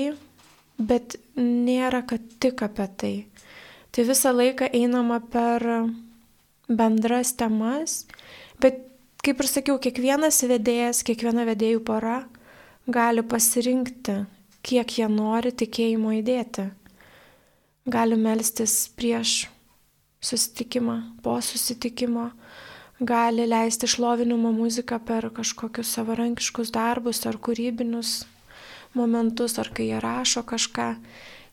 bet 0.80 1.20
nėra, 1.38 2.02
kad 2.10 2.24
tik 2.42 2.64
apie 2.66 2.88
tai. 2.98 3.16
Tai 3.94 4.06
visą 4.08 4.34
laiką 4.34 4.70
einama 4.74 5.20
per 5.22 5.66
bendras 6.70 7.34
temas, 7.38 8.04
bet 8.62 8.82
kaip 9.26 9.42
ir 9.42 9.50
sakiau, 9.50 9.78
kiekvienas 9.82 10.42
vedėjas, 10.50 11.04
kiekviena 11.06 11.46
vedėjų 11.50 11.84
pora 11.86 12.24
gali 12.90 13.24
pasirinkti, 13.26 14.24
kiek 14.66 14.98
jie 14.98 15.08
nori 15.12 15.54
tikėjimo 15.54 16.14
įdėti. 16.22 16.70
Gali 17.90 18.18
melstis 18.22 18.84
prieš 18.98 19.48
susitikimą, 20.22 20.98
po 21.24 21.38
susitikimo, 21.42 22.30
gali 23.00 23.46
leisti 23.48 23.88
šlovinimo 23.90 24.52
muziką 24.54 25.00
per 25.06 25.30
kažkokius 25.34 25.94
savarankiškus 25.98 26.74
darbus 26.76 27.24
ar 27.30 27.40
kūrybinius 27.42 28.20
momentus, 28.98 29.58
ar 29.60 29.70
kai 29.74 29.90
jie 29.90 30.00
rašo 30.04 30.44
kažką. 30.48 30.90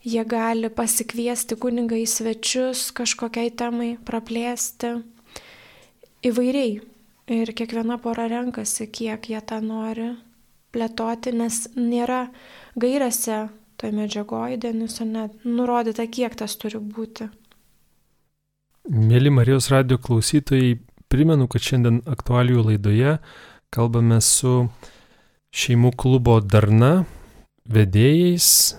Jie 0.07 0.23
gali 0.29 0.71
pasikviesti 0.71 1.57
kunigą 1.59 1.99
į 1.99 2.07
svečius 2.07 2.93
kažkokiai 2.95 3.51
temai, 3.51 3.97
praplėsti 4.07 4.93
įvairiai. 6.27 6.79
Ir 7.27 7.51
kiekviena 7.59 7.99
pora 7.99 8.29
renkasi, 8.31 8.87
kiek 8.87 9.27
jie 9.33 9.41
tą 9.43 9.59
nori 9.59 10.13
plėtoti, 10.71 11.33
nes 11.35 11.65
nėra 11.75 12.29
gairėse 12.79 13.49
toje 13.77 13.93
medžiagoje 13.97 14.61
Deniso 14.63 15.05
net 15.05 15.35
nurodyta, 15.45 16.07
kiek 16.07 16.39
tas 16.39 16.55
turi 16.55 16.79
būti. 16.79 17.27
Mėly 18.87 19.33
Marijos 19.35 19.73
radio 19.73 19.99
klausytojai, 19.99 20.77
Primenu, 21.07 21.47
kad 21.47 21.63
šiandien 21.63 22.01
aktualijų 22.11 22.65
laidoje 22.67 23.13
kalbame 23.75 24.19
su 24.25 24.67
šeimų 25.55 25.93
klubo 25.95 26.41
Darna 26.43 27.05
vedėjais. 27.69 28.77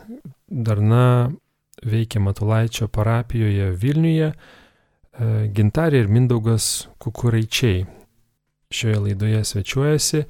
Darna 0.48 1.32
veikia 1.84 2.22
Matulaičio 2.24 2.88
parapijoje 2.88 3.72
Vilniuje. 3.76 4.32
E, 4.32 5.32
Gintarė 5.54 6.04
ir 6.04 6.12
Mindaugas 6.12 6.88
Kukuraičiai 7.02 7.86
šioje 8.72 9.02
laidoje 9.08 9.44
svečiuojasi. 9.48 10.24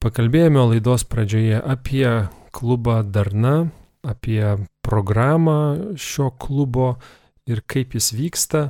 Pakalbėjome 0.00 0.62
laidos 0.72 1.06
pradžioje 1.08 1.60
apie 1.60 2.08
klubą 2.56 3.00
Darna, 3.02 3.68
apie 4.04 4.56
programą 4.84 5.96
šio 5.98 6.30
klubo 6.38 6.96
ir 7.48 7.62
kaip 7.66 7.96
jis 7.96 8.12
vyksta. 8.16 8.68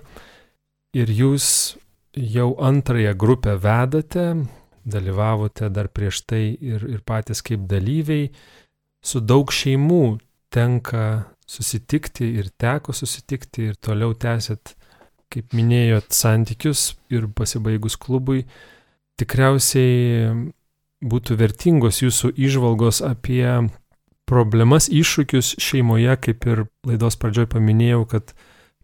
Ir 0.97 1.11
jūs 1.13 1.77
jau 2.17 2.55
antrąją 2.63 3.13
grupę 3.19 3.57
vedate, 3.61 4.31
dalyvavote 4.87 5.69
dar 5.71 5.91
prieš 5.93 6.23
tai 6.25 6.45
ir, 6.55 6.87
ir 6.89 7.03
patys 7.05 7.43
kaip 7.45 7.67
dalyviai, 7.69 8.31
su 9.07 9.23
daug 9.23 9.53
šeimų 9.55 10.19
tenka 10.53 11.27
susitikti 11.47 12.29
ir 12.41 12.51
teko 12.59 12.95
susitikti 12.97 13.71
ir 13.71 13.79
toliau 13.79 14.17
tęsėt, 14.19 14.75
kaip 15.31 15.55
minėjot, 15.55 16.11
santykius 16.15 16.97
ir 17.15 17.29
pasibaigus 17.39 17.99
klubui. 17.99 18.45
Tikriausiai 19.17 20.33
būtų 21.07 21.37
vertingos 21.39 22.03
jūsų 22.03 22.33
išvalgos 22.35 23.03
apie 23.07 23.47
problemas, 24.27 24.91
iššūkius 24.91 25.55
šeimoje, 25.63 26.17
kaip 26.19 26.49
ir 26.51 26.67
laidos 26.87 27.19
pradžioj 27.21 27.47
paminėjau, 27.55 28.03
kad 28.11 28.35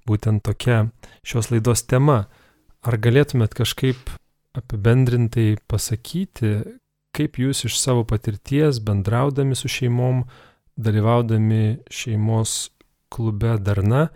būtent 0.06 0.44
tokia 0.46 0.86
šios 1.26 1.50
laidos 1.50 1.82
tema 1.90 2.24
Ar 2.82 2.96
galėtumėt 2.98 3.52
kažkaip 3.54 4.10
apibendrintai 4.58 5.54
pasakyti, 5.70 6.80
kaip 7.16 7.38
jūs 7.40 7.66
iš 7.68 7.78
savo 7.80 8.04
patirties 8.08 8.80
bendraudami 8.84 9.56
su 9.58 9.68
šeimom, 9.68 10.24
dalyvaudami 10.76 11.82
šeimos 11.92 12.70
klube 13.12 13.58
darna, 13.60 14.06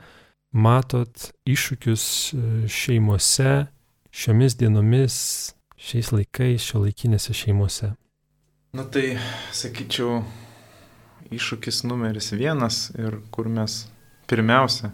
matot 0.57 1.31
iššūkius 1.45 2.07
e, 2.33 2.43
šeimose, 2.73 3.67
šiomis 4.17 4.57
dienomis, 4.57 5.19
šiais 5.77 6.13
laikais, 6.15 6.65
šio 6.65 6.87
laikinėse 6.87 7.37
šeimose? 7.37 7.93
Na 8.77 8.85
tai, 8.93 9.17
sakyčiau, 9.57 10.23
iššūkis 11.33 11.83
numeris 11.89 12.33
vienas 12.37 12.89
ir 12.97 13.21
kur 13.35 13.51
mes 13.53 13.85
pirmiausia 14.31 14.93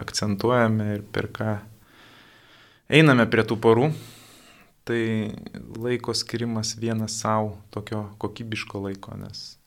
akcentuojame 0.00 0.94
ir 0.94 1.02
per 1.12 1.28
ką 1.34 1.58
einame 2.90 3.26
prie 3.30 3.44
tų 3.46 3.58
porų, 3.62 3.90
tai 4.88 5.32
laiko 5.76 6.14
skirimas 6.16 6.74
vienas 6.80 7.18
savo, 7.20 7.58
tokio 7.70 8.06
kokybiško 8.22 8.86
laiko, 8.86 9.16
nes 9.20 9.58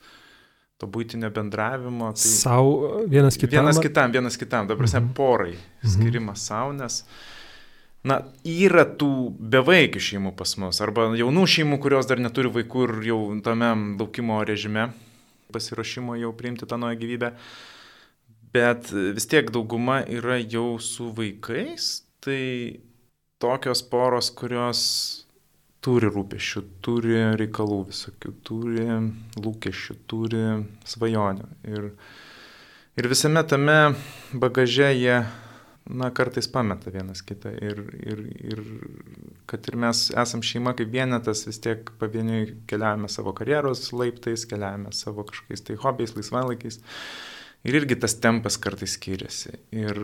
to 0.82 0.90
būtinio 0.90 1.30
bendravimo. 1.34 2.12
Tai 2.18 2.32
Sau 2.34 3.06
vienas 3.08 3.38
kitam. 3.38 3.62
Vienas 3.62 3.80
kitam, 3.84 4.12
vienas 4.12 4.40
kitam, 4.40 4.68
dabar 4.68 4.84
prasme, 4.84 5.06
mhm. 5.06 5.14
porai 5.18 5.56
skirimas 5.84 6.42
mhm. 6.42 6.46
savo, 6.48 6.76
nes 6.82 7.04
Na, 8.04 8.18
yra 8.44 8.84
tų 9.00 9.32
bevaikių 9.32 10.02
šeimų 10.04 10.34
pas 10.36 10.58
mus, 10.60 10.82
arba 10.84 11.06
jaunų 11.16 11.46
šeimų, 11.48 11.78
kurios 11.80 12.10
dar 12.10 12.20
neturi 12.20 12.50
vaikų 12.52 12.82
ir 12.90 12.94
jau 13.08 13.20
tame 13.46 13.70
laukimo 13.96 14.42
režime, 14.44 14.90
pasiruošimo 15.56 16.18
jau 16.20 16.34
priimti 16.36 16.68
tą 16.68 16.80
naują 16.82 17.00
gyvybę. 17.00 17.30
Bet 18.54 18.92
vis 18.92 19.30
tiek 19.32 19.48
dauguma 19.56 20.02
yra 20.04 20.36
jau 20.42 20.76
su 20.84 21.08
vaikais, 21.16 22.04
tai 22.20 22.84
tokios 23.44 23.84
poros, 23.92 24.32
kurios 24.32 24.82
turi 25.84 26.08
rūpešių, 26.08 26.64
turi 26.84 27.16
reikalų 27.40 27.80
visokių, 27.90 28.34
turi 28.48 28.86
lūkesčių, 29.44 29.96
turi 30.08 30.44
svajonių. 30.88 31.48
Ir, 31.68 31.90
ir 33.00 33.10
visame 33.12 33.44
tame 33.48 33.80
bagaže 34.32 34.94
jie 34.96 35.18
na, 35.90 36.10
kartais 36.16 36.48
pameta 36.48 36.92
vienas 36.94 37.24
kitą. 37.26 37.52
Ir, 37.60 37.84
ir, 38.00 38.24
ir 38.40 38.64
kad 39.50 39.68
ir 39.68 39.80
mes 39.84 40.06
esam 40.24 40.44
šeima 40.46 40.76
kaip 40.80 40.94
vienetas, 40.94 41.44
vis 41.50 41.60
tiek 41.64 41.92
pavieniui 42.00 42.54
keliavame 42.70 43.12
savo 43.12 43.36
karjeros 43.36 43.90
laiptais, 43.92 44.48
keliavame 44.50 44.96
savo 44.96 45.28
kažkokiais 45.28 45.68
tai 45.68 45.80
hobiais, 45.84 46.16
laisvalaikiais. 46.16 46.80
Ir 47.68 47.80
irgi 47.80 48.00
tas 48.00 48.16
tempas 48.20 48.56
kartais 48.60 48.96
skiriasi. 48.98 49.58
Ir 49.76 50.00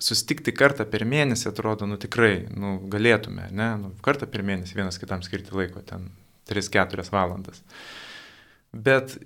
sustikti 0.00 0.54
kartą 0.56 0.86
per 0.88 1.04
mėnesį 1.08 1.50
atrodo, 1.50 1.88
nu 1.88 1.98
tikrai, 2.00 2.46
nu 2.56 2.78
galėtume, 2.92 3.50
ne, 3.52 3.70
nu, 3.80 3.92
kartą 4.04 4.28
per 4.30 4.44
mėnesį 4.46 4.78
vienas 4.78 5.00
kitam 5.00 5.24
skirti 5.26 5.54
laiko, 5.56 5.82
ten 5.86 6.08
3-4 6.50 7.06
valandas. 7.12 7.62
Bet 8.72 9.16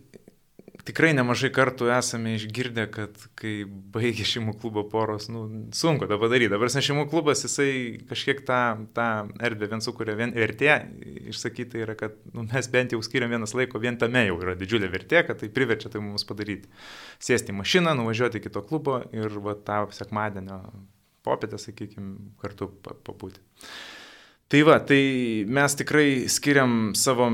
tikrai 0.89 1.13
nemažai 1.17 1.51
kartų 1.55 1.89
esame 1.95 2.35
išgirdę, 2.39 2.85
kad 2.93 3.17
kai 3.39 3.53
baigia 3.67 4.27
šeimų 4.29 4.55
klubo 4.61 4.85
poros, 4.91 5.29
nu, 5.33 5.45
sunku 5.77 6.09
tą 6.11 6.19
padaryti. 6.21 6.53
Dabar 6.53 6.73
šeimų 6.73 7.07
klubas, 7.13 7.45
jisai 7.47 7.71
kažkiek 8.11 8.43
tą, 8.49 8.61
tą 8.97 9.09
erdvę 9.49 9.71
vien 9.73 9.85
sukuria, 9.85 10.17
vien 10.19 10.35
vertė, 10.37 10.77
išsakyti 11.33 11.83
yra, 11.85 11.97
kad 11.99 12.17
nu, 12.33 12.47
mes 12.51 12.71
bent 12.73 12.95
jau 12.95 13.01
skiriam 13.05 13.33
vienas 13.33 13.57
laiko, 13.57 13.81
vien 13.83 13.99
tame 14.01 14.27
jau 14.29 14.39
yra 14.43 14.57
didžiulė 14.61 14.91
vertė, 14.93 15.25
kad 15.29 15.41
tai 15.41 15.51
priverčia 15.55 15.93
tai 15.93 16.05
mums 16.05 16.27
padaryti. 16.29 16.71
Sėsti 17.23 17.55
į 17.55 17.59
mašiną, 17.63 17.97
nuvažiuoti 17.99 18.41
į 18.41 18.47
kito 18.49 18.65
klubo 18.69 19.01
ir 19.17 19.41
va, 19.45 19.57
tą 19.57 19.85
sekmadienio 19.97 20.61
popietę, 21.25 21.59
sakykime, 21.61 22.35
kartu 22.43 22.69
pabūti. 22.85 23.41
Tai 24.53 24.61
va, 24.69 24.77
tai 24.85 25.03
mes 25.49 25.75
tikrai 25.81 26.09
skiriam 26.31 26.93
savo 26.99 27.33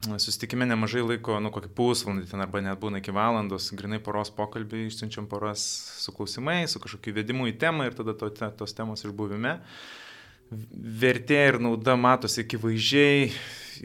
Susitikime 0.00 0.64
nemažai 0.64 1.02
laiko, 1.04 1.34
nu 1.44 1.50
kokį 1.52 1.68
pusvalandį 1.76 2.30
ten 2.30 2.40
arba 2.40 2.62
net 2.64 2.78
būna 2.80 3.02
iki 3.02 3.12
valandos, 3.12 3.66
grinai 3.76 3.98
poros 4.00 4.30
pokalbį, 4.32 4.86
išsiunčiam 4.88 5.26
poras 5.28 5.60
su 6.00 6.14
klausimais, 6.16 6.72
su 6.72 6.80
kažkokiu 6.80 7.12
vedimu 7.18 7.50
į 7.50 7.58
temą 7.60 7.90
ir 7.90 7.98
tada 7.98 8.14
to, 8.16 8.30
tos 8.32 8.72
temos 8.76 9.04
išbuvime. 9.04 9.58
Vertė 11.02 11.42
ir 11.50 11.60
nauda 11.60 11.98
matosi 12.00 12.46
akivaizdžiai, 12.46 13.28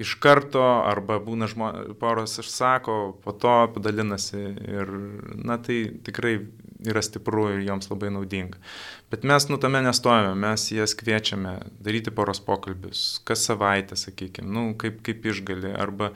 iš 0.06 0.16
karto, 0.24 0.64
arba 0.88 1.20
būna 1.24 1.52
žmo, 1.52 1.74
poros 2.00 2.40
išsako, 2.40 2.96
po 3.20 3.36
to 3.36 3.58
padalinasi 3.76 4.46
ir, 4.72 4.96
na 5.36 5.60
tai 5.60 5.82
tikrai 6.08 6.38
yra 6.90 7.04
stipru 7.06 7.48
ir 7.54 7.64
joms 7.66 7.90
labai 7.92 8.12
naudinga. 8.14 8.62
Bet 9.14 9.26
mes 9.28 9.50
nu 9.52 9.60
tame 9.62 9.82
nestojame, 9.86 10.34
mes 10.40 10.70
jas 10.74 10.96
kviečiame 10.98 11.58
daryti 11.84 12.14
poros 12.16 12.42
pokalbius, 12.46 13.06
kas 13.28 13.46
savaitę, 13.50 13.98
sakykime, 14.00 14.50
nu, 14.52 14.66
kaip, 14.80 15.02
kaip 15.06 15.26
išgali, 15.32 15.74
arba, 15.74 16.14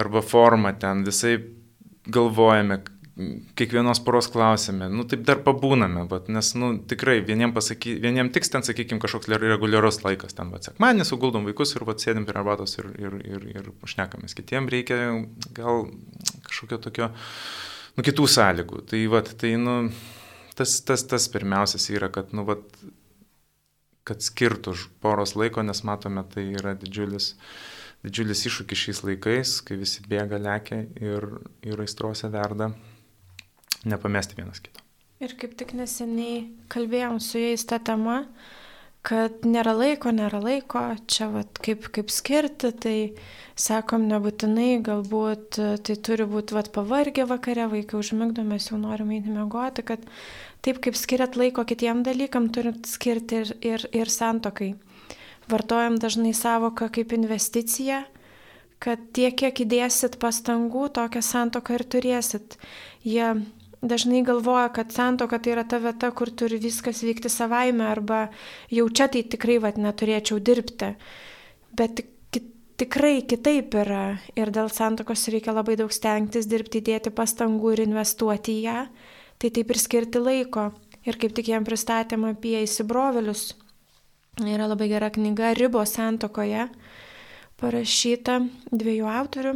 arba 0.00 0.24
formą 0.24 0.74
ten, 0.80 1.04
visai 1.08 1.38
galvojame, 2.10 2.80
kiekvienos 3.54 4.00
poros 4.04 4.28
klausime, 4.32 4.88
nu 4.92 5.04
taip 5.08 5.22
dar 5.28 5.40
pabūname, 5.44 6.06
bet, 6.10 6.28
nes, 6.32 6.52
nu 6.58 6.72
tikrai 6.90 7.18
vieniem, 7.26 7.52
pasaky, 7.56 7.96
vieniem 8.02 8.30
tiks 8.32 8.52
ten, 8.52 8.64
sakykime, 8.66 9.00
kažkoks 9.02 9.28
reguliarus 9.42 10.00
laikas, 10.04 10.36
ten, 10.36 10.52
va, 10.54 10.60
sekmanį 10.64 11.06
suguldom 11.08 11.48
vaikus 11.48 11.74
ir, 11.76 11.84
va, 11.88 11.96
sėdim 12.00 12.26
prie 12.28 12.40
arbatos 12.40 12.78
ir, 12.78 12.88
ir, 13.00 13.18
ir, 13.34 13.48
ir 13.54 13.70
šnekamis. 13.92 14.36
Kitiem 14.38 14.70
reikia 14.72 15.00
gal 15.56 15.88
kažkokio 16.48 16.80
tokio, 16.86 17.10
nu, 17.96 18.04
kitų 18.06 18.28
sąlygų. 18.30 18.84
Tai, 18.90 19.02
va, 19.12 19.24
tai, 19.24 19.54
nu, 19.60 19.76
tas, 20.58 20.78
tas, 20.86 21.04
tas 21.08 21.28
pirmiausias 21.32 21.88
yra, 21.92 22.10
kad, 22.12 22.34
nu, 22.36 22.46
va, 22.48 22.58
kad 24.08 24.24
skirtų 24.24 24.76
poros 25.02 25.36
laiko, 25.38 25.64
nes 25.66 25.84
matome, 25.86 26.24
tai 26.32 26.50
yra 26.54 26.74
didžiulis 26.78 27.34
didžiulis 28.04 28.46
iššūkis 28.48 28.84
šiais 28.84 29.02
laikais, 29.04 29.56
kai 29.66 29.76
visi 29.80 30.04
bėga, 30.08 30.40
lekia 30.40 30.84
ir, 31.00 31.26
ir 31.66 31.82
aistrose 31.84 32.30
verda 32.32 32.70
nepamesti 33.84 34.38
vienas 34.38 34.62
kito. 34.64 34.82
Ir 35.20 35.34
kaip 35.40 35.52
tik 35.60 35.74
neseniai 35.76 36.46
kalbėjom 36.72 37.20
su 37.20 37.40
jais 37.40 37.64
tą 37.68 37.76
temą, 37.84 38.22
kad 39.06 39.46
nėra 39.48 39.72
laiko, 39.76 40.12
nėra 40.12 40.42
laiko, 40.42 40.82
čia 41.08 41.30
vat, 41.32 41.60
kaip, 41.64 41.86
kaip 41.94 42.12
skirti, 42.12 42.70
tai 42.76 42.96
sakom 43.56 44.04
nebūtinai, 44.10 44.82
galbūt 44.84 45.56
tai 45.86 45.96
turi 46.04 46.26
būti 46.28 46.56
vat, 46.56 46.68
pavargę 46.74 47.24
vakare, 47.28 47.68
vaikai 47.72 48.00
užmigdo, 48.00 48.44
mes 48.44 48.68
jau 48.68 48.78
norime 48.80 49.16
eiti 49.18 49.32
miegoti, 49.32 49.84
kad 49.88 50.04
taip 50.64 50.82
kaip 50.84 50.98
skiriat 51.00 51.38
laiko 51.40 51.64
kitiem 51.64 52.04
dalykam, 52.04 52.50
turit 52.52 52.84
skirti 52.88 53.42
ir, 53.42 53.54
ir, 53.64 53.86
ir 54.02 54.12
santokai. 54.12 54.74
Vartojam 55.50 55.96
dažnai 55.98 56.34
savoką 56.36 56.90
kaip 56.92 57.14
investiciją, 57.16 58.04
kad 58.80 59.00
tiek, 59.16 59.34
kiek 59.36 59.64
įdėsit 59.64 60.20
pastangų, 60.20 60.90
tokią 60.96 61.24
santoką 61.24 61.80
ir 61.80 61.84
turėsit. 61.96 62.56
Jie 63.04 63.32
dažnai 63.82 64.22
galvoja, 64.22 64.68
kad 64.68 64.92
santoka 64.92 65.38
tai 65.38 65.54
yra 65.54 65.64
ta 65.64 65.80
vieta, 65.80 66.10
kur 66.12 66.30
turi 66.30 66.60
viskas 66.60 67.02
vykti 67.04 67.32
savaime 67.32 67.86
arba 67.88 68.28
jau 68.70 68.88
čia 68.88 69.08
tai 69.08 69.24
tikrai 69.24 69.58
vat 69.62 69.80
neturėčiau 69.80 70.40
dirbti. 70.40 70.94
Bet 71.76 72.04
tikrai 72.80 73.20
kitaip 73.28 73.74
yra 73.76 74.18
ir 74.36 74.52
dėl 74.52 74.70
santokos 74.72 75.28
reikia 75.32 75.52
labai 75.56 75.76
daug 75.80 75.92
stengtis 75.92 76.48
dirbti, 76.48 76.80
dėti 76.84 77.12
pastangų 77.12 77.74
ir 77.74 77.84
investuoti 77.86 78.56
į 78.58 78.62
ją, 78.64 78.78
tai 79.40 79.50
taip 79.56 79.72
ir 79.72 79.80
skirti 79.80 80.22
laiko. 80.22 80.70
Ir 81.08 81.16
kaip 81.16 81.32
tik 81.32 81.48
jam 81.48 81.64
pristatėm 81.64 82.26
apie 82.28 82.58
įsibrovelius, 82.60 83.54
yra 84.44 84.66
labai 84.68 84.90
gera 84.90 85.08
knyga 85.08 85.54
Ribos 85.56 85.94
santokoje, 85.96 86.66
parašyta 87.60 88.42
dviejų 88.68 89.08
autorių. 89.08 89.54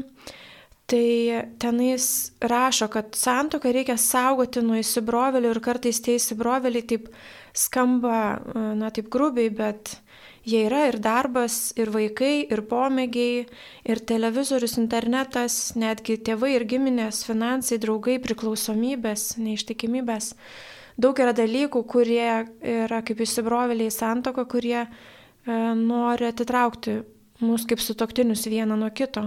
Tai 0.87 1.45
tenais 1.59 2.07
rašo, 2.45 2.91
kad 2.93 3.15
santoką 3.17 3.73
reikia 3.73 3.97
saugoti 3.97 4.61
nuo 4.61 4.77
įsibrovelių 4.77 5.55
ir 5.55 5.61
kartais 5.65 6.03
tie 6.05 6.19
įsibroveliai 6.19 6.85
taip 6.85 7.07
skamba, 7.57 8.43
na 8.77 8.91
taip 8.93 9.09
grubiai, 9.09 9.49
bet 9.49 9.95
jie 10.45 10.67
yra 10.67 10.83
ir 10.91 10.99
darbas, 11.01 11.73
ir 11.81 11.89
vaikai, 11.95 12.45
ir 12.53 12.63
pomėgiai, 12.69 13.47
ir 13.89 14.03
televizorius, 14.11 14.77
internetas, 14.81 15.73
netgi 15.81 16.19
tėvai 16.27 16.53
ir 16.59 16.67
giminės, 16.69 17.23
finansai, 17.25 17.81
draugai, 17.81 18.19
priklausomybės, 18.23 19.39
neištikimybės. 19.41 20.35
Daug 21.01 21.19
yra 21.19 21.33
dalykų, 21.35 21.81
kurie 21.91 22.29
yra 22.61 23.01
kaip 23.07 23.25
įsibrovėliai 23.25 23.91
santoko, 23.91 24.45
kurie 24.47 24.85
e, 24.85 24.89
nori 25.81 26.29
atitraukti 26.29 27.01
mus 27.43 27.65
kaip 27.67 27.83
sutoktinius 27.83 28.45
vieną 28.47 28.77
nuo 28.79 28.93
kito. 28.95 29.27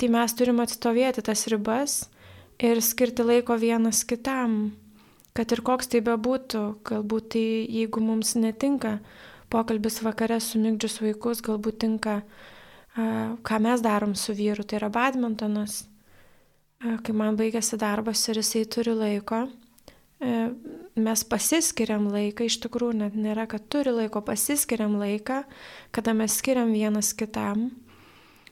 Tai 0.00 0.08
mes 0.08 0.32
turim 0.32 0.62
atstovėti 0.62 1.20
tas 1.20 1.42
ribas 1.52 1.94
ir 2.56 2.78
skirti 2.80 3.20
laiko 3.20 3.52
vienas 3.60 3.98
kitam, 4.08 4.70
kad 5.36 5.52
ir 5.52 5.60
koks 5.60 5.90
tai 5.92 6.00
bebūtų, 6.06 6.62
galbūt 6.88 7.26
tai 7.34 7.42
jeigu 7.68 8.00
mums 8.00 8.30
netinka 8.40 8.94
pokalbis 9.52 10.00
vakare 10.00 10.38
su 10.40 10.56
mygdžius 10.62 11.02
vaikus, 11.04 11.42
galbūt 11.44 11.82
tinka, 11.84 12.14
ką 13.44 13.58
mes 13.60 13.84
darom 13.84 14.14
su 14.16 14.32
vyru, 14.38 14.64
tai 14.64 14.78
yra 14.80 14.88
badmintonas. 14.94 15.82
Kai 16.80 17.12
man 17.12 17.36
baigėsi 17.36 17.76
darbas 17.76 18.24
ir 18.32 18.40
jisai 18.40 18.64
turi 18.72 18.96
laiko, 18.96 19.42
mes 20.96 21.26
pasiskiriam 21.28 22.08
laiką, 22.08 22.48
iš 22.48 22.56
tikrųjų 22.64 23.02
net 23.02 23.20
nėra, 23.20 23.44
kad 23.52 23.68
turi 23.68 23.92
laiko, 23.92 24.24
pasiskiriam 24.24 24.96
laiką, 24.96 25.42
kada 25.92 26.16
mes 26.16 26.40
skiriam 26.40 26.72
vienas 26.72 27.12
kitam 27.12 27.68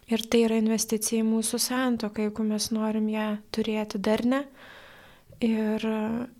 Ir 0.08 0.24
tai 0.24 0.44
yra 0.46 0.56
investicija 0.56 1.20
į 1.20 1.28
mūsų 1.28 1.60
santoką, 1.60 2.28
jeigu 2.28 2.46
mes 2.48 2.70
norim 2.72 3.10
ją 3.12 3.28
turėti 3.52 4.00
darne 4.00 4.46
ir, 5.44 5.84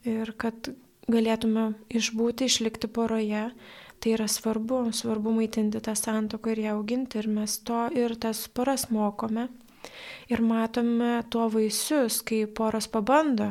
ir 0.08 0.32
kad 0.40 0.70
galėtume 1.08 1.74
išbūti, 1.92 2.48
išlikti 2.48 2.88
poroje, 2.88 3.50
Tai 3.98 4.12
yra 4.14 4.28
svarbu, 4.30 4.92
svarbu 4.94 5.32
maitinti 5.34 5.80
tą 5.82 5.94
santoką 5.98 6.52
ir 6.54 6.60
ją 6.62 6.74
auginti 6.76 7.18
ir 7.18 7.26
mes 7.34 7.56
to 7.66 7.88
ir 7.98 8.14
tas 8.22 8.44
poras 8.54 8.86
mokome. 8.94 9.48
Ir 10.30 10.42
matome 10.42 11.24
tuo 11.32 11.48
vaisius, 11.50 12.20
kai 12.22 12.44
poras 12.46 12.86
pabando 12.86 13.48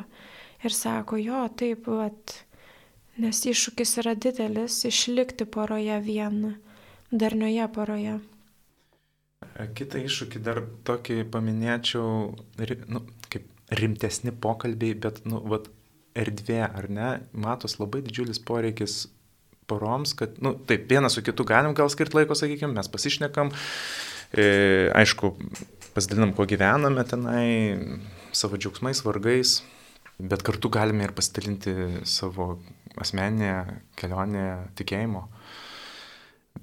ir 0.64 0.72
sako, 0.72 1.20
jo, 1.20 1.42
taip, 1.60 1.90
vat, 1.92 2.38
nes 3.20 3.44
iššūkis 3.52 3.98
yra 4.04 4.16
didelis 4.16 4.80
išlikti 4.88 5.50
poroje 5.52 6.00
vieną, 6.08 6.54
darnioje 7.12 7.68
poroje. 7.76 8.16
Kita 9.78 10.02
iššūkį 10.04 10.42
dar 10.46 10.62
tokį 10.88 11.24
paminėčiau, 11.34 12.34
nu, 12.92 13.04
kaip 13.32 13.48
rimtesni 13.80 14.32
pokalbiai, 14.32 14.96
bet, 15.08 15.24
nu, 15.28 15.42
vat, 15.52 15.70
erdvė, 16.18 16.64
ar 16.66 16.90
ne, 16.90 17.10
matos 17.38 17.78
labai 17.82 18.02
didžiulis 18.06 18.40
poreikis 18.44 19.06
poroms, 19.70 20.14
kad, 20.18 20.38
nu, 20.44 20.54
taip, 20.70 20.88
vienas 20.90 21.18
su 21.18 21.24
kitu 21.26 21.46
galim 21.48 21.76
gal 21.78 21.92
skirti 21.94 22.18
laiko, 22.18 22.38
sakykime, 22.38 22.74
mes 22.78 22.90
pasišnekam, 22.92 23.52
e, 24.32 24.48
aišku, 24.98 25.34
pasidalinam, 25.96 26.34
kuo 26.38 26.48
gyvename 26.50 27.04
tenai, 27.10 27.48
savo 28.36 28.60
džiaugsmais, 28.60 29.04
vargais, 29.06 29.60
bet 30.18 30.46
kartu 30.46 30.72
galime 30.74 31.06
ir 31.06 31.14
pasidalinti 31.18 32.06
savo 32.10 32.56
asmeninę 32.98 33.82
kelionę 34.00 34.48
tikėjimo. 34.80 35.28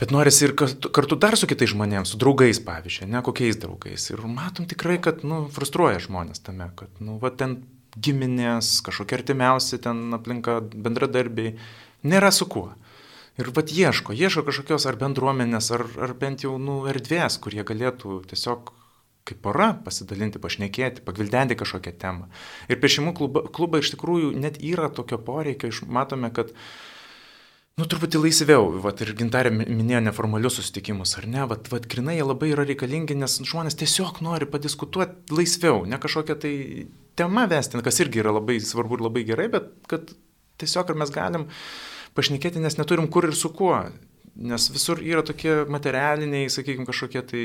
Bet 0.05 0.11
norisi 0.12 0.45
ir 0.45 0.53
kartu 0.93 1.17
dar 1.17 1.33
su 1.40 1.47
kitais 1.49 1.71
žmonėmis, 1.73 2.11
su 2.12 2.19
draugais, 2.21 2.59
pavyzdžiui, 2.61 3.07
ne 3.09 3.23
kokiais 3.25 3.57
draugais. 3.57 4.11
Ir 4.12 4.21
matom 4.29 4.67
tikrai, 4.69 4.99
kad, 5.01 5.23
nu, 5.25 5.47
frustruoja 5.55 6.03
žmonės 6.05 6.45
tame, 6.45 6.67
kad, 6.77 6.90
nu, 7.01 7.14
va, 7.23 7.31
ten 7.33 7.62
giminės, 7.97 8.83
kažkokie 8.85 9.17
artimiausi 9.17 9.81
ten 9.81 10.03
aplinka 10.12 10.59
bendradarbiai, 10.61 11.55
nėra 12.05 12.29
su 12.37 12.45
kuo. 12.53 12.67
Ir 13.40 13.49
vat 13.57 13.73
ieško, 13.73 14.12
ieško 14.12 14.45
kažkokios 14.45 14.85
ar 14.90 15.01
bendruomenės, 15.01 15.73
ar, 15.73 15.88
ar 16.05 16.12
bent 16.21 16.45
jau 16.45 16.59
nu, 16.61 16.83
erdvės, 16.93 17.40
kur 17.40 17.57
jie 17.57 17.64
galėtų 17.64 18.21
tiesiog 18.29 18.75
kaip 19.25 19.40
pora 19.40 19.73
pasidalinti, 19.87 20.37
pašnekėti, 20.43 21.01
pagvildenti 21.09 21.57
kažkokią 21.57 21.97
temą. 21.97 22.29
Ir 22.69 22.77
prie 22.77 22.93
šeimų 22.93 23.17
klubą, 23.17 23.49
klubą 23.57 23.81
iš 23.81 23.95
tikrųjų 23.97 24.35
net 24.37 24.61
yra 24.61 24.93
tokio 24.93 25.17
poreikio, 25.17 25.73
matome, 25.88 26.29
kad 26.37 26.53
Nu, 27.75 27.89
truputį 27.91 28.21
laisviau, 28.23 28.69
vat, 28.85 29.01
ir 29.03 29.09
gintarė 29.19 29.51
minėjo 29.51 29.99
neformalius 30.05 30.61
susitikimus, 30.61 31.17
ar 31.19 31.25
ne, 31.27 31.41
vat, 31.51 31.67
vat, 31.73 31.89
grinai 31.91 32.15
jie 32.15 32.27
labai 32.27 32.53
yra 32.53 32.63
reikalingi, 32.69 33.17
nes 33.19 33.41
žmonės 33.43 33.75
tiesiog 33.81 34.21
nori 34.23 34.47
padiskutuoti 34.47 35.35
laisviau, 35.35 35.81
ne 35.91 35.99
kažkokią 35.99 36.37
tai 36.45 36.53
temą 37.19 37.49
vesti, 37.51 37.81
kas 37.83 37.99
irgi 38.05 38.21
yra 38.23 38.37
labai 38.37 38.61
svarbu 38.63 39.01
ir 39.01 39.03
labai 39.09 39.25
gerai, 39.27 39.49
bet 39.51 39.73
kad 39.91 40.13
tiesiog 40.63 40.93
ar 40.95 41.01
mes 41.03 41.11
galim 41.17 41.49
pašnekėti, 42.15 42.63
nes 42.63 42.79
neturim 42.79 43.11
kur 43.11 43.27
ir 43.27 43.35
su 43.35 43.51
kuo. 43.59 43.81
Nes 44.35 44.69
visur 44.71 45.03
yra 45.03 45.25
tokie 45.27 45.57
materialiniai, 45.71 46.47
sakykime, 46.55 46.87
kažkokie 46.87 47.25
tai 47.27 47.43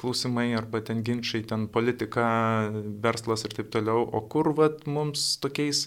klausimai 0.00 0.46
arba 0.56 0.80
ten 0.88 1.04
ginčiai, 1.04 1.44
ten 1.52 1.68
politika, 1.72 2.24
verslas 3.04 3.44
ir 3.44 3.52
taip 3.60 3.68
toliau, 3.76 4.08
o 4.08 4.24
kur 4.24 4.54
vat 4.56 4.88
mums 4.88 5.34
tokiais, 5.44 5.84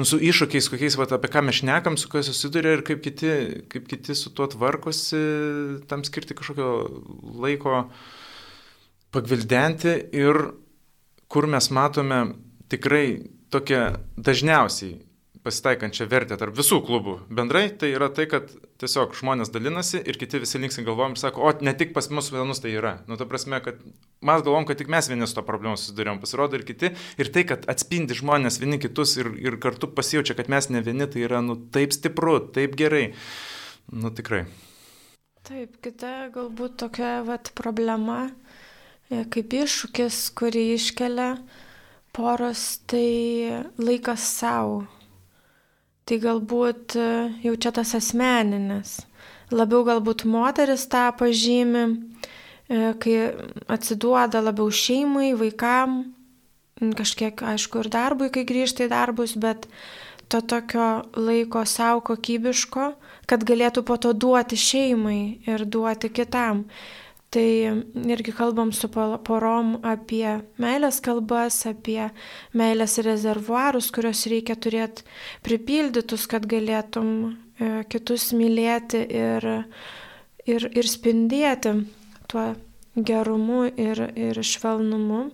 nu, 0.00 0.06
su 0.08 0.16
iššūkiais, 0.16 0.70
kokiais, 0.72 0.96
vat, 0.96 1.12
apie 1.12 1.28
ką 1.32 1.42
mes 1.44 1.60
šnekam, 1.60 1.98
su 2.00 2.08
kuo 2.08 2.22
susiduria 2.24 2.78
ir 2.78 2.84
kaip 2.86 3.02
kiti, 3.04 3.32
kaip 3.72 3.88
kiti 3.90 4.16
su 4.16 4.32
tuo 4.32 4.46
tvarkosi, 4.48 5.20
tam 5.90 6.04
skirti 6.06 6.36
kažkokio 6.38 6.70
laiko 7.42 7.82
pagvildenti 9.12 9.92
ir 10.16 10.40
kur 11.30 11.46
mes 11.50 11.68
matome 11.74 12.22
tikrai 12.72 13.04
tokią 13.52 13.84
dažniausiai 14.16 14.96
pasitaikančią 15.44 16.06
vertę 16.10 16.36
tarp 16.40 16.56
visų 16.58 16.80
klubų 16.84 17.14
bendrai, 17.32 17.70
tai 17.80 17.90
yra 17.94 18.10
tai, 18.12 18.26
kad 18.28 18.50
tiesiog 18.80 19.14
žmonės 19.16 19.52
dalinasi 19.54 20.02
ir 20.04 20.18
kiti 20.20 20.40
visi 20.42 20.60
linksai 20.60 20.84
galvojam 20.84 21.16
ir 21.16 21.22
sako, 21.22 21.46
o 21.48 21.52
ne 21.64 21.72
tik 21.76 21.94
pas 21.96 22.10
mus 22.12 22.28
vienus 22.32 22.60
tai 22.60 22.74
yra. 22.76 22.98
Nu, 23.08 23.16
ta 23.20 23.26
prasme, 23.28 23.60
kad 23.64 23.80
mes 24.26 24.44
galvom, 24.44 24.66
kad 24.68 24.80
tik 24.80 24.92
mes 24.92 25.08
vieni 25.08 25.28
su 25.28 25.38
to 25.38 25.44
problemu 25.46 25.80
susidurėm, 25.80 26.20
pasirodo 26.20 26.60
ir 26.60 26.66
kiti. 26.68 26.92
Ir 27.20 27.32
tai, 27.32 27.46
kad 27.48 27.64
atspindi 27.72 28.18
žmonės 28.20 28.60
vieni 28.60 28.80
kitus 28.82 29.16
ir, 29.20 29.32
ir 29.40 29.56
kartu 29.62 29.88
pasijaučia, 29.96 30.36
kad 30.36 30.52
mes 30.52 30.68
ne 30.72 30.84
vieni, 30.84 31.08
tai 31.08 31.24
yra, 31.24 31.40
nu, 31.44 31.56
taip 31.72 31.96
stipru, 31.96 32.36
taip 32.52 32.76
gerai. 32.80 33.10
Nu, 33.90 34.12
tikrai. 34.12 34.44
Taip, 35.48 35.80
kita 35.82 36.28
galbūt 36.34 36.76
tokia 36.84 37.20
vat, 37.26 37.48
problema, 37.56 38.26
e, 39.08 39.24
kaip 39.32 39.56
iššūkis, 39.56 40.22
kurį 40.36 40.68
iškelia 40.76 41.32
poros, 42.12 42.82
tai 42.90 43.64
laikas 43.80 44.28
savo. 44.36 44.84
Tai 46.10 46.16
galbūt 46.18 46.96
e, 46.98 47.02
jau 47.46 47.52
čia 47.54 47.70
tas 47.70 47.92
asmeninis. 47.94 48.96
Labiau 49.54 49.84
galbūt 49.86 50.24
moteris 50.26 50.88
tą 50.90 51.04
pažymi, 51.14 51.84
e, 51.86 52.80
kai 52.98 53.12
atsiduoda 53.70 54.40
labiau 54.42 54.72
šeimai, 54.74 55.28
vaikam, 55.38 56.00
kažkiek 56.98 57.44
aišku 57.52 57.84
ir 57.84 57.90
darbui, 57.94 58.30
kai 58.34 58.42
grįžta 58.48 58.88
į 58.88 58.90
darbus, 58.90 59.36
bet 59.38 59.68
to 60.26 60.40
tokio 60.42 61.04
laiko 61.14 61.62
savo 61.62 62.02
kokybiško, 62.10 62.88
kad 63.30 63.46
galėtų 63.46 63.86
po 63.86 63.94
to 64.02 64.10
duoti 64.10 64.58
šeimai 64.58 65.20
ir 65.46 65.62
duoti 65.62 66.10
kitam. 66.10 66.64
Tai 67.30 67.82
irgi 68.10 68.32
kalbam 68.34 68.72
su 68.74 68.88
porom 68.90 69.76
apie 69.86 70.40
meilės 70.58 70.98
kalbas, 71.04 71.60
apie 71.68 72.08
meilės 72.58 72.96
rezervuarus, 73.06 73.92
kuriuos 73.94 74.24
reikia 74.32 74.56
turėti 74.58 75.06
pripildytus, 75.46 76.26
kad 76.26 76.48
galėtum 76.50 77.12
e, 77.30 77.70
kitus 77.86 78.32
mylėti 78.34 79.04
ir, 79.06 79.46
ir, 80.42 80.66
ir 80.74 80.90
spindėti 80.90 81.76
tuo 82.26 82.48
gerumu 82.98 83.68
ir, 83.78 84.08
ir 84.18 84.42
švelnumu. 84.42 85.28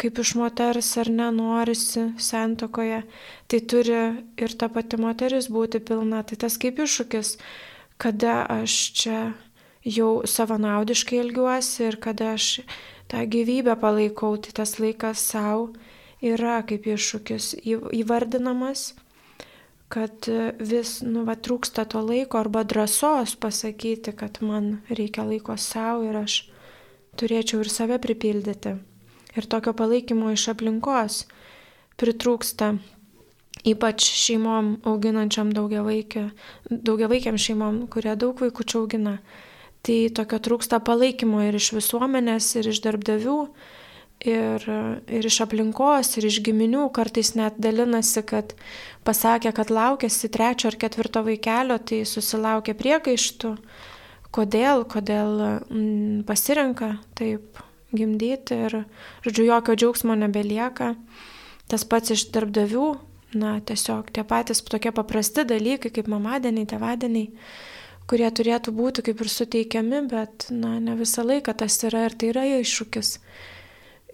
Kaip 0.00 0.18
iš 0.20 0.34
moters 0.40 0.88
ar 1.00 1.08
nenorisi 1.08 2.10
santokoje, 2.20 3.02
tai 3.48 3.60
turi 3.60 4.00
ir 4.40 4.56
ta 4.56 4.68
pati 4.72 4.96
moteris 5.00 5.48
būti 5.52 5.84
pilna. 5.84 6.24
Tai 6.24 6.36
tas 6.44 6.56
kaip 6.60 6.80
iššūkis, 6.84 7.36
kada 8.00 8.42
aš 8.60 8.80
čia 8.96 9.20
jau 9.86 10.10
savanaudiškai 10.26 11.20
elgiuosi 11.22 11.86
ir 11.86 11.96
kada 12.02 12.32
aš 12.34 12.60
tą 13.10 13.22
gyvybę 13.30 13.76
palaikau, 13.80 14.36
tai 14.42 14.52
tas 14.52 14.76
laikas 14.82 15.22
savo 15.22 15.70
yra 16.22 16.58
kaip 16.66 16.88
iššūkis 16.90 17.52
įvardinamas, 17.94 18.94
kad 19.92 20.26
vis, 20.58 20.98
nu, 21.06 21.22
va, 21.28 21.36
trūksta 21.38 21.86
to 21.86 22.02
laiko 22.02 22.40
arba 22.42 22.64
drąsos 22.66 23.36
pasakyti, 23.38 24.16
kad 24.16 24.42
man 24.42 24.80
reikia 24.90 25.22
laiko 25.28 25.54
savo 25.56 26.08
ir 26.08 26.18
aš 26.24 26.40
turėčiau 27.16 27.62
ir 27.62 27.70
save 27.70 28.00
pripildyti. 28.02 28.76
Ir 29.36 29.46
tokio 29.46 29.76
palaikymo 29.76 30.32
iš 30.32 30.48
aplinkos 30.54 31.26
pritrūksta 32.00 32.74
ypač 33.66 34.04
šeimom 34.04 34.76
auginančiam 34.86 35.52
daugiavaikiam 35.54 37.38
šeimom, 37.40 37.86
kurie 37.92 38.16
daug 38.16 38.40
vaikų 38.42 38.64
čia 38.64 38.78
augina. 38.82 39.18
Tai 39.86 39.96
tokio 40.10 40.40
trūksta 40.42 40.80
palaikymo 40.82 41.44
ir 41.46 41.56
iš 41.60 41.70
visuomenės, 41.76 42.48
ir 42.58 42.66
iš 42.72 42.80
darbdavių, 42.82 43.36
ir, 44.26 44.64
ir 45.06 45.28
iš 45.28 45.36
aplinkos, 45.44 46.16
ir 46.18 46.26
iš 46.26 46.40
giminių. 46.46 46.88
Kartais 46.96 47.36
net 47.38 47.60
dalinasi, 47.62 48.24
kad 48.26 48.56
pasakė, 49.06 49.52
kad 49.54 49.70
laukėsi 49.70 50.30
trečio 50.34 50.72
ar 50.72 50.78
ketvirto 50.80 51.22
vaikelio, 51.26 51.78
tai 51.78 52.00
susilaukė 52.02 52.74
priekaištų. 52.78 53.52
Kodėl, 54.34 54.82
kodėl 54.90 55.38
mm, 55.70 56.24
pasirenka 56.26 56.96
taip 57.16 57.62
gimdyti 57.94 58.58
ir, 58.66 58.80
žodžiu, 59.24 59.46
jokio 59.52 59.78
džiaugsmo 59.78 60.18
nebelieka. 60.18 60.96
Tas 61.70 61.86
pats 61.86 62.10
iš 62.14 62.26
darbdavių, 62.34 62.90
na, 63.38 63.56
tiesiog 63.62 64.10
tie 64.10 64.26
patys 64.26 64.66
tokie 64.66 64.90
paprasti 64.94 65.46
dalykai 65.46 65.94
kaip 65.94 66.10
mamadieniai, 66.10 66.66
tevadieniai 66.74 67.30
kurie 68.10 68.28
turėtų 68.30 68.72
būti 68.74 69.04
kaip 69.06 69.20
ir 69.22 69.30
suteikiami, 69.30 70.06
bet 70.10 70.48
na, 70.54 70.76
ne 70.82 70.96
visą 70.98 71.24
laiką 71.26 71.54
tas 71.58 71.78
yra 71.86 72.06
ir 72.06 72.16
tai 72.18 72.32
yra 72.32 72.46
iššūkis. 72.60 73.12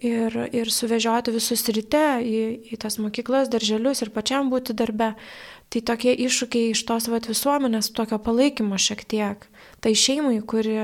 Ir, 0.03 0.35
ir 0.51 0.67
suvežioti 0.73 1.31
visus 1.31 1.63
ryte 1.71 2.03
į, 2.27 2.39
į 2.73 2.79
tas 2.81 2.97
mokyklas, 2.99 3.47
darželius 3.53 4.03
ir 4.03 4.11
pačiam 4.11 4.49
būti 4.51 4.75
darbe. 4.75 5.13
Tai 5.71 5.81
tokie 5.87 6.11
iššūkiai 6.25 6.73
iš 6.73 6.83
tos 6.89 7.07
vat, 7.09 7.29
visuomenės, 7.29 7.93
tokio 7.95 8.19
palaikymo 8.21 8.77
šiek 8.77 9.05
tiek. 9.09 9.47
Tai 9.81 9.93
šeimai, 9.97 10.41
kuri, 10.45 10.75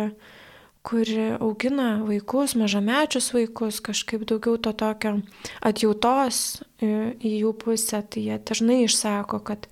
kuri 0.83 1.35
augina 1.39 1.99
vaikus, 2.07 2.55
mažamečius 2.55 3.33
vaikus, 3.35 3.81
kažkaip 3.83 4.23
daugiau 4.29 4.57
to 4.57 4.71
tokio 4.73 5.17
atjautos 5.65 6.61
į 6.81 7.33
jų 7.41 7.51
pusę, 7.59 7.99
tai 8.07 8.23
jie 8.29 8.37
dažnai 8.39 8.79
išsako, 8.85 9.41
kad 9.43 9.67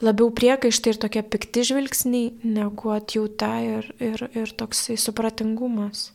labiau 0.00 0.30
priekaištai 0.30 0.94
ir 0.94 1.00
tokie 1.02 1.24
pikti 1.26 1.66
žvilgsniai 1.66 2.30
negu 2.46 2.94
atjauta 2.94 3.56
ir, 3.66 3.90
ir, 3.98 4.28
ir 4.38 4.54
toksai 4.54 4.96
supratingumas. 5.00 6.12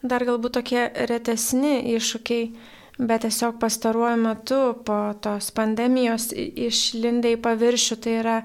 Dar 0.00 0.24
galbūt 0.24 0.56
tokie 0.56 0.88
retesni 1.08 1.78
iššūkiai 1.96 2.50
bet 2.98 3.26
tiesiog 3.26 3.58
pastaruoju 3.60 4.16
metu 4.16 4.60
po 4.86 4.98
tos 5.20 5.50
pandemijos 5.56 6.30
išlindė 6.32 7.34
į 7.36 7.40
paviršių, 7.44 7.98
tai 8.00 8.14
yra 8.22 8.36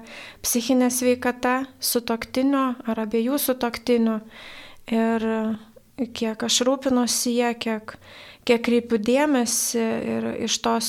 psichinė 0.44 0.90
sveikata 0.92 1.62
sutoktinio 1.80 2.66
ar 2.84 3.04
abiejų 3.06 3.40
sutoktinių. 3.40 4.18
Ir 4.90 5.26
kiek 6.16 6.42
aš 6.42 6.62
rūpinosi 6.66 7.36
jie, 7.36 7.50
kiek, 7.60 7.96
kiek 8.48 8.62
kreipiu 8.64 8.98
dėmesį 8.98 9.82
ir 10.14 10.28
iš 10.48 10.58
tos, 10.64 10.88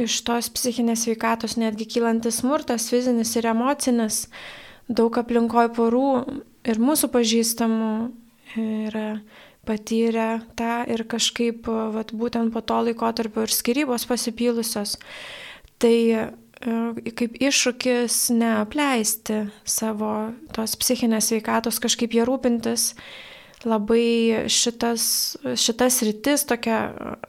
iš 0.00 0.18
tos 0.26 0.50
psichinės 0.52 1.06
sveikatos 1.06 1.56
netgi 1.60 1.88
kylantis 1.96 2.42
smurtas, 2.42 2.90
fizinis 2.92 3.32
ir 3.38 3.48
emocinis, 3.52 4.26
daug 4.88 5.16
aplinkoj 5.16 5.70
porų 5.76 6.10
ir 6.68 6.82
mūsų 6.82 7.12
pažįstamų 7.14 7.94
yra 8.58 9.06
patyrę 9.66 10.42
tą 10.58 10.82
ir 10.90 11.04
kažkaip 11.06 11.68
vat, 11.94 12.10
būtent 12.12 12.52
po 12.52 12.60
to 12.66 12.80
laikotarpio 12.88 13.46
ir 13.46 13.54
skirybos 13.54 14.08
pasipylusios. 14.10 14.96
Tai 15.78 15.96
kaip 16.62 17.36
iššūkis 17.42 18.16
neapleisti 18.36 19.42
savo 19.66 20.32
tos 20.54 20.76
psichinės 20.78 21.32
veikatos, 21.34 21.80
kažkaip 21.82 22.14
jie 22.14 22.26
rūpintis, 22.28 22.92
labai 23.66 24.48
šitas, 24.50 25.04
šitas 25.58 26.00
rytis 26.06 26.46
tokia 26.48 26.80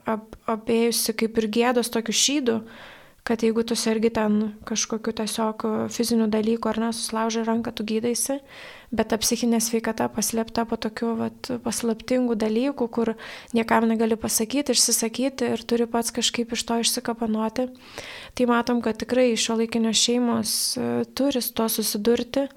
ap, 0.10 0.36
apėjusi 0.50 1.16
kaip 1.18 1.38
ir 1.42 1.50
gėdos 1.58 1.90
tokių 1.94 2.16
šydų, 2.20 2.58
kad 3.24 3.44
jeigu 3.46 3.64
tu 3.66 3.78
sergi 3.80 4.12
ten 4.14 4.54
kažkokiu 4.68 5.14
tiesiog 5.16 5.66
fiziniu 5.94 6.28
dalyku 6.28 6.70
ar 6.70 6.82
nesuslaužai 6.88 7.46
ranką, 7.48 7.74
tu 7.74 7.86
gydaisi, 7.88 8.42
bet 8.94 9.10
ta 9.12 9.18
psichinė 9.22 9.60
sveikata 9.64 10.08
paslėpta 10.14 10.66
po 10.70 10.78
tokių 10.78 11.12
vat, 11.20 11.50
paslaptingų 11.66 12.38
dalykų, 12.40 12.88
kur 12.94 13.14
niekam 13.58 13.88
negali 13.90 14.18
pasakyti, 14.20 14.76
išsisakyti 14.76 15.54
ir 15.56 15.64
turi 15.68 15.88
pats 15.90 16.14
kažkaip 16.16 16.54
iš 16.54 16.66
to 16.70 16.80
išsikapanuoti. 16.84 17.68
Tai 18.38 18.50
matom, 18.50 18.84
kad 18.86 19.02
tikrai 19.02 19.32
šio 19.40 19.58
laikinio 19.62 19.94
šeimos 19.98 20.56
e, 20.78 20.92
turi 21.18 21.42
su 21.42 21.54
to 21.58 21.68
susidurti 21.70 22.48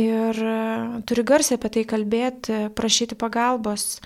ir 0.00 0.38
e, 0.38 0.60
turi 1.06 1.26
garsiai 1.26 1.58
apie 1.58 1.72
tai 1.78 1.88
kalbėti, 1.94 2.60
prašyti 2.78 3.18
pagalbos. 3.18 3.98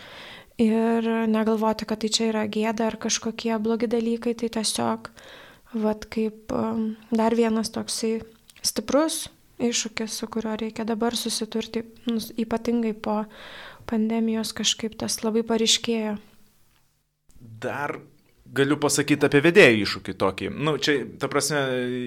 Ir 0.58 1.06
negalvoti, 1.30 1.86
kad 1.86 2.00
tai 2.02 2.08
čia 2.10 2.32
yra 2.32 2.40
gėda 2.50 2.88
ar 2.88 2.96
kažkokie 2.98 3.52
blogi 3.62 3.86
dalykai, 3.86 4.32
tai 4.34 4.48
tiesiog 4.56 5.12
Vat 5.76 6.06
kaip 6.08 6.52
um, 6.54 6.94
dar 7.12 7.34
vienas 7.36 7.68
toksai 7.68 8.22
stiprus 8.64 9.26
iššūkis, 9.58 10.18
su 10.20 10.28
kuriuo 10.30 10.56
reikia 10.60 10.86
dabar 10.88 11.16
susiturti, 11.16 11.84
nu, 12.08 12.20
ypatingai 12.40 12.94
po 12.94 13.22
pandemijos 13.88 14.54
kažkaip 14.56 14.96
tas 15.00 15.20
labai 15.24 15.44
pariškėjo. 15.46 16.16
Dar 17.38 17.98
galiu 18.54 18.78
pasakyti 18.80 19.28
apie 19.28 19.42
vedėjų 19.44 19.84
iššūkį 19.84 20.16
tokį. 20.22 20.50
Na, 20.54 20.70
nu, 20.70 20.76
čia, 20.82 21.00
ta 21.20 21.30
prasme, 21.30 21.62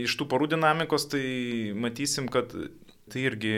iš 0.05 0.15
tų 0.19 0.27
porų 0.31 0.51
dinamikos, 0.55 1.07
tai 1.11 1.23
matysim, 1.77 2.29
kad 2.31 2.53
tai 3.11 3.25
irgi 3.27 3.55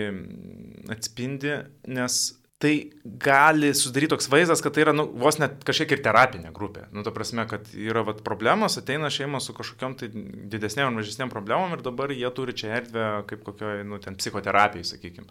atspindi, 0.91 1.59
nes 1.93 2.23
tai 2.63 2.71
gali 3.03 3.73
sudaryti 3.75 4.13
toks 4.13 4.29
vaizdas, 4.31 4.61
kad 4.63 4.75
tai 4.75 4.85
yra 4.85 4.93
nu, 4.95 5.03
vos 5.19 5.35
net 5.41 5.65
kažkiek 5.67 5.97
ir 5.97 6.01
terapinė 6.05 6.53
grupė. 6.55 6.85
Nu, 6.95 7.03
ta 7.03 7.11
prasme, 7.11 7.43
kad 7.49 7.67
yra 7.75 8.05
vat, 8.07 8.21
problemos, 8.23 8.77
ateina 8.79 9.11
šeima 9.11 9.41
su 9.43 9.55
kažkokiam 9.57 9.97
tai 9.99 10.07
didesnėm 10.13 10.87
ar 10.87 10.95
mažesnėm 10.95 11.31
problemom 11.33 11.75
ir 11.75 11.83
dabar 11.83 12.13
jie 12.15 12.29
turi 12.35 12.55
čia 12.55 12.77
erdvę 12.77 13.07
kaip 13.27 13.43
kokioje, 13.43 13.83
nu, 13.89 13.99
ten 14.03 14.15
psichoterapijai, 14.19 14.87
sakykime. 14.93 15.27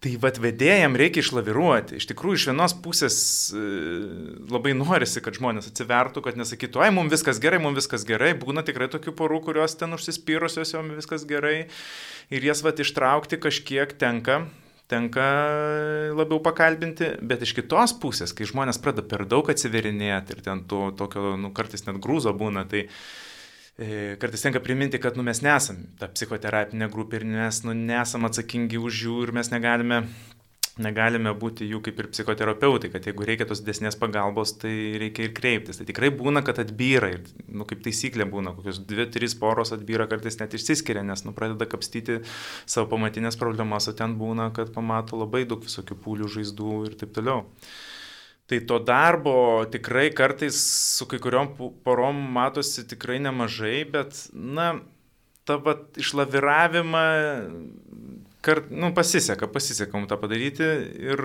Tai 0.00 0.14
vad 0.22 0.38
vedėjam 0.40 0.96
reikia 0.96 1.20
išlaviruoti. 1.20 1.98
Iš 2.00 2.06
tikrųjų, 2.08 2.38
iš 2.38 2.46
vienos 2.48 2.74
pusės 2.82 3.16
e, 3.52 3.64
labai 4.48 4.72
norisi, 4.74 5.20
kad 5.20 5.36
žmonės 5.36 5.68
atsivertų, 5.68 6.22
kad 6.24 6.40
nesakytų, 6.40 6.80
ai, 6.80 6.88
mums 6.96 7.12
viskas 7.12 7.38
gerai, 7.42 7.60
mums 7.60 7.78
viskas 7.82 8.06
gerai. 8.08 8.32
Būna 8.40 8.64
tikrai 8.64 8.88
tokių 8.90 9.12
porų, 9.18 9.42
kurios 9.50 9.76
ten 9.76 9.92
užsispyrusios, 9.94 10.72
joms 10.72 10.96
viskas 11.02 11.28
gerai. 11.28 11.68
Ir 12.32 12.48
jas 12.48 12.64
vad 12.64 12.80
ištraukti 12.80 13.38
kažkiek 13.44 13.92
tenka 14.00 14.40
tenka 14.90 15.26
labiau 16.18 16.40
pakalbinti, 16.44 17.14
bet 17.22 17.44
iš 17.46 17.54
kitos 17.58 17.94
pusės, 18.02 18.34
kai 18.36 18.48
žmonės 18.50 18.80
pradeda 18.82 19.06
per 19.10 19.26
daug 19.30 19.50
atsiverinėti 19.52 20.36
ir 20.36 20.42
ten 20.46 20.64
to, 20.70 20.88
tokio, 20.98 21.34
nu, 21.40 21.52
kartais 21.56 21.86
net 21.86 22.00
grūzo 22.02 22.34
būna, 22.36 22.66
tai 22.70 22.86
e, 22.86 24.16
kartais 24.20 24.46
tenka 24.46 24.62
priminti, 24.64 25.00
kad 25.02 25.18
nu, 25.18 25.26
mes 25.26 25.42
nesam 25.46 25.84
ta 26.00 26.10
psichoterapinė 26.10 26.90
grupė 26.92 27.20
ir 27.20 27.28
mes 27.30 27.62
nu, 27.66 27.76
nesam 27.76 28.26
atsakingi 28.28 28.82
už 28.82 29.04
jų 29.06 29.22
ir 29.28 29.34
mes 29.40 29.52
negalime 29.54 30.02
negalime 30.78 31.32
būti 31.36 31.66
jų 31.66 31.80
kaip 31.84 31.98
ir 32.00 32.08
psichoterapeutai, 32.12 32.90
kad 32.92 33.06
jeigu 33.08 33.26
reikia 33.26 33.46
tos 33.48 33.62
desnės 33.66 33.96
pagalbos, 33.98 34.52
tai 34.60 34.72
reikia 35.00 35.26
ir 35.26 35.34
kreiptis. 35.36 35.80
Tai 35.80 35.86
tikrai 35.88 36.12
būna, 36.14 36.44
kad 36.46 36.60
atbyra 36.62 37.10
ir, 37.16 37.24
nu, 37.48 37.66
kaip 37.68 37.82
taisyklė 37.84 38.28
būna, 38.30 38.54
kokios 38.56 38.82
dvi, 38.86 39.08
trys 39.10 39.34
poros 39.40 39.74
atbyra, 39.76 40.06
kartais 40.10 40.38
net 40.40 40.54
išsiskiria, 40.56 41.02
nes, 41.06 41.24
nu, 41.26 41.34
pradeda 41.36 41.68
kapstyti 41.70 42.20
savo 42.64 42.90
pamatinės 42.92 43.38
problemas, 43.40 43.88
o 43.90 43.96
ten 43.96 44.14
būna, 44.20 44.50
kad 44.56 44.72
pamato 44.76 45.18
labai 45.20 45.46
daug 45.48 45.64
visokių 45.66 45.98
pūlių, 46.04 46.30
žaizdų 46.38 46.76
ir 46.90 46.96
taip 47.00 47.16
toliau. 47.16 47.44
Tai 48.50 48.58
to 48.66 48.80
darbo 48.82 49.34
tikrai 49.70 50.08
kartais 50.14 50.56
su 50.98 51.06
kai 51.06 51.20
kuriuom 51.22 51.52
porom 51.86 52.16
matosi 52.34 52.82
tikrai 52.90 53.20
nemažai, 53.22 53.84
bet, 53.90 54.24
na, 54.34 54.72
tą 55.46 55.60
išlaviravimą 55.98 57.04
kart, 58.44 58.70
nu, 58.70 58.92
pasiseka, 58.96 59.48
pasiseka 59.52 59.98
mums 59.98 60.10
tą 60.10 60.18
padaryti 60.20 60.66
ir 61.10 61.22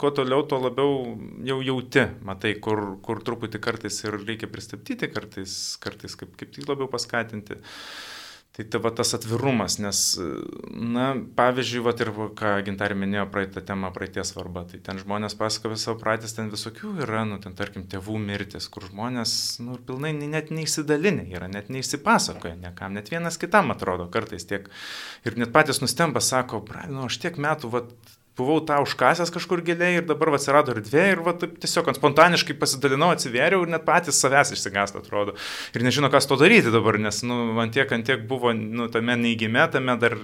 kuo 0.00 0.10
toliau, 0.14 0.42
tuo 0.48 0.60
labiau 0.64 1.14
jau 1.46 1.60
jauti, 1.64 2.06
matai, 2.26 2.56
kur, 2.64 2.96
kur 3.04 3.22
truputį 3.26 3.60
kartais 3.62 4.00
ir 4.06 4.18
reikia 4.24 4.50
pristabdyti, 4.50 5.10
kartais, 5.14 5.58
kartais 5.82 6.18
kaip, 6.18 6.34
kaip 6.40 6.54
tik 6.56 6.70
labiau 6.70 6.90
paskatinti. 6.90 7.58
Tai 7.58 7.62
tai 8.54 8.80
va 8.80 8.90
tas 8.94 9.10
atvirumas, 9.16 9.80
nes, 9.82 10.00
na, 10.70 11.08
pavyzdžiui, 11.38 11.80
va 11.82 11.94
ir 11.98 12.10
ką 12.38 12.52
Gintarė 12.66 12.94
minėjo 12.98 13.24
praeitą 13.34 13.64
temą, 13.66 13.90
praeities 13.96 14.30
svarba, 14.30 14.62
tai 14.70 14.78
ten 14.84 15.00
žmonės 15.02 15.34
pasakoja 15.40 15.80
savo 15.80 15.96
praeitis, 15.98 16.36
ten 16.36 16.52
visokių 16.52 16.92
yra, 17.02 17.24
nu, 17.26 17.40
ten 17.42 17.56
tarkim, 17.58 17.88
tėvų 17.90 18.20
mirtis, 18.22 18.68
kur 18.70 18.86
žmonės, 18.86 19.34
nu, 19.64 19.74
pilnai 19.88 20.14
net 20.22 20.54
neįsidalinę 20.54 21.26
yra, 21.34 21.50
net 21.50 21.72
neįsipasakoja 21.74 22.54
niekam, 22.62 22.94
net 22.94 23.10
vienas 23.10 23.40
kitam 23.42 23.74
atrodo 23.74 24.06
kartais 24.14 24.46
tiek. 24.46 24.70
Ir 25.26 25.40
net 25.40 25.50
patys 25.54 25.82
nustemba, 25.82 26.22
sako, 26.22 26.62
nu, 26.92 27.08
aš 27.08 27.18
tiek 27.26 27.40
metų, 27.42 27.74
va, 27.74 27.82
buvau 28.38 28.58
tą 28.66 28.80
užkasęs 28.82 29.30
kažkur 29.34 29.62
giliai 29.66 30.00
ir 30.00 30.06
dabar 30.08 30.32
atsirado 30.34 30.74
erdvė 30.74 31.04
ir 31.12 31.22
va, 31.26 31.34
taip, 31.38 31.54
tiesiog 31.62 31.92
spontaniškai 31.98 32.56
pasidalinau, 32.58 33.12
atsivėriau 33.14 33.62
ir 33.62 33.70
net 33.70 33.84
patys 33.86 34.18
savęs 34.22 34.54
išsigąsta, 34.56 35.02
atrodo. 35.04 35.36
Ir 35.74 35.86
nežino, 35.86 36.10
kas 36.10 36.26
to 36.30 36.38
daryti 36.40 36.72
dabar, 36.74 36.98
nes 36.98 37.22
nu, 37.26 37.38
man 37.54 37.70
tiek, 37.74 37.90
ant 37.94 38.06
tiek 38.08 38.26
buvo 38.30 38.54
nu, 38.56 38.88
tame 38.92 39.16
neįgime, 39.20 39.68
tame 39.74 39.94
dar 40.02 40.18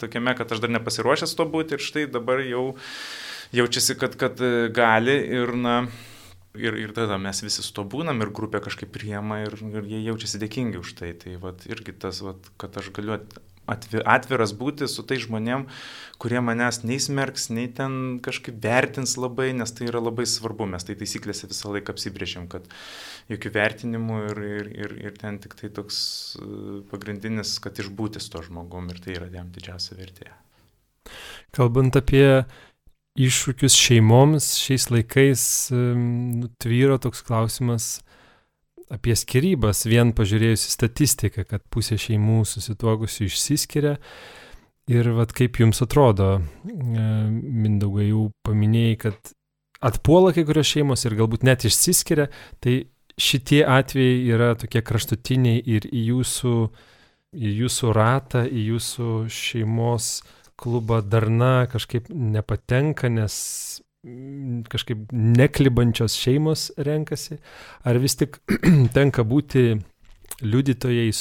tokiame, 0.00 0.36
kad 0.38 0.54
aš 0.54 0.64
dar 0.64 0.72
nepasiruošęs 0.78 1.36
to 1.36 1.48
būti 1.52 1.76
ir 1.76 1.84
štai 1.84 2.06
dabar 2.12 2.40
jau 2.46 2.72
jaučiasi, 3.52 3.98
kad, 4.00 4.16
kad 4.20 4.40
gali 4.72 5.18
ir, 5.36 5.52
na, 5.52 5.76
ir, 6.56 6.76
ir 6.80 6.96
tada 6.96 7.18
mes 7.20 7.44
visi 7.44 7.64
su 7.64 7.72
to 7.76 7.84
būnam 7.84 8.24
ir 8.24 8.32
grupė 8.32 8.62
kažkaip 8.64 8.92
priema 8.94 9.42
ir, 9.44 9.56
ir 9.72 9.88
jie 9.92 10.04
jaučiasi 10.08 10.40
dėkingi 10.42 10.80
už 10.80 10.96
tai. 11.00 11.12
Tai 11.20 11.36
vat, 11.42 11.66
irgi 11.68 11.92
tas, 11.92 12.24
vat, 12.24 12.48
kad 12.60 12.80
aš 12.80 12.92
galiu 12.96 13.18
atviras 13.72 14.54
būti 14.56 14.88
su 14.90 15.04
tai 15.06 15.18
žmonėm, 15.22 15.66
kurie 16.22 16.40
manęs 16.44 16.82
nei 16.86 17.00
smerks, 17.02 17.48
nei 17.50 17.66
ten 17.74 18.20
kažkaip 18.22 18.60
vertins 18.62 19.16
labai, 19.18 19.50
nes 19.56 19.74
tai 19.74 19.88
yra 19.90 20.02
labai 20.02 20.26
svarbu. 20.28 20.68
Mes 20.70 20.86
tai 20.86 20.96
taisyklėse 20.98 21.50
visą 21.50 21.72
laiką 21.74 21.96
apsibrėžėm, 21.96 22.46
kad 22.52 22.68
jokių 23.32 23.54
vertinimų 23.56 24.20
ir, 24.28 24.42
ir, 24.48 24.70
ir, 24.84 24.96
ir 25.08 25.18
ten 25.18 25.40
tik 25.42 25.56
tai 25.58 25.72
toks 25.74 25.98
e, 26.38 26.82
pagrindinis, 26.92 27.56
kad 27.62 27.80
išbūti 27.82 28.22
su 28.22 28.32
to 28.34 28.44
žmogum 28.46 28.92
ir 28.92 29.02
tai 29.02 29.16
yra 29.18 29.30
jam 29.34 29.50
didžiausia 29.54 29.98
vertė. 29.98 30.30
Kalbant 31.52 31.98
apie 31.98 32.44
iššūkius 33.18 33.74
šeimoms, 33.76 34.54
šiais 34.62 34.88
laikais 34.92 35.44
um, 35.74 36.46
tvyro 36.62 36.96
toks 37.02 37.20
klausimas, 37.26 37.98
apie 38.92 39.16
skirybas, 39.16 39.86
vien 39.88 40.12
pažiūrėjus 40.16 40.66
į 40.68 40.72
statistiką, 40.76 41.46
kad 41.48 41.64
pusė 41.72 41.98
šeimų 42.00 42.42
susituokusių 42.48 43.28
išsiskiria. 43.30 43.96
Ir 44.90 45.12
vad 45.14 45.30
kaip 45.36 45.60
jums 45.62 45.78
atrodo, 45.84 46.40
e, 46.66 47.04
Mindaugai 47.30 48.08
jau 48.08 48.26
paminėjai, 48.44 48.96
kad 49.04 49.32
atpuola 49.82 50.32
kai 50.34 50.44
kurios 50.46 50.68
šeimos 50.68 51.06
ir 51.06 51.16
galbūt 51.18 51.46
net 51.46 51.64
išsiskiria, 51.68 52.28
tai 52.60 52.82
šitie 53.20 53.62
atvejai 53.68 54.18
yra 54.34 54.52
tokie 54.58 54.82
kraštutiniai 54.82 55.62
ir 55.76 55.86
į 55.86 56.04
jūsų, 56.10 56.56
į 57.38 57.54
jūsų 57.62 57.94
ratą, 57.96 58.44
į 58.48 58.66
jūsų 58.72 59.10
šeimos 59.32 60.12
klubą 60.58 61.00
darna 61.02 61.68
kažkaip 61.70 62.10
nepatenka, 62.10 63.10
nes 63.10 63.34
kažkaip 64.02 65.12
neklibančios 65.12 66.16
šeimos 66.18 66.70
renkasi, 66.76 67.38
ar 67.86 67.98
vis 68.02 68.16
tik 68.18 68.40
tenka 68.96 69.22
būti 69.22 69.76
liudytojais 70.42 71.20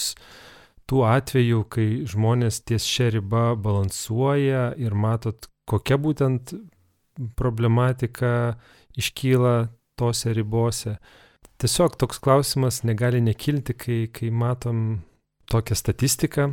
tų 0.89 1.03
atvejų, 1.07 1.61
kai 1.71 1.88
žmonės 2.09 2.63
ties 2.65 2.88
šią 2.89 3.11
ribą 3.17 3.51
balansuoja 3.61 4.71
ir 4.82 4.97
matot, 4.97 5.45
kokia 5.69 5.99
būtent 6.01 6.55
problematika 7.38 8.57
iškyla 8.97 9.69
tose 9.99 10.34
ribose. 10.34 10.97
tiesiog 11.61 11.95
toks 12.01 12.17
klausimas 12.19 12.82
negali 12.84 13.21
nekilti, 13.21 13.73
kai, 13.77 13.99
kai 14.09 14.32
matom 14.34 15.03
tokią 15.51 15.77
statistiką. 15.77 16.47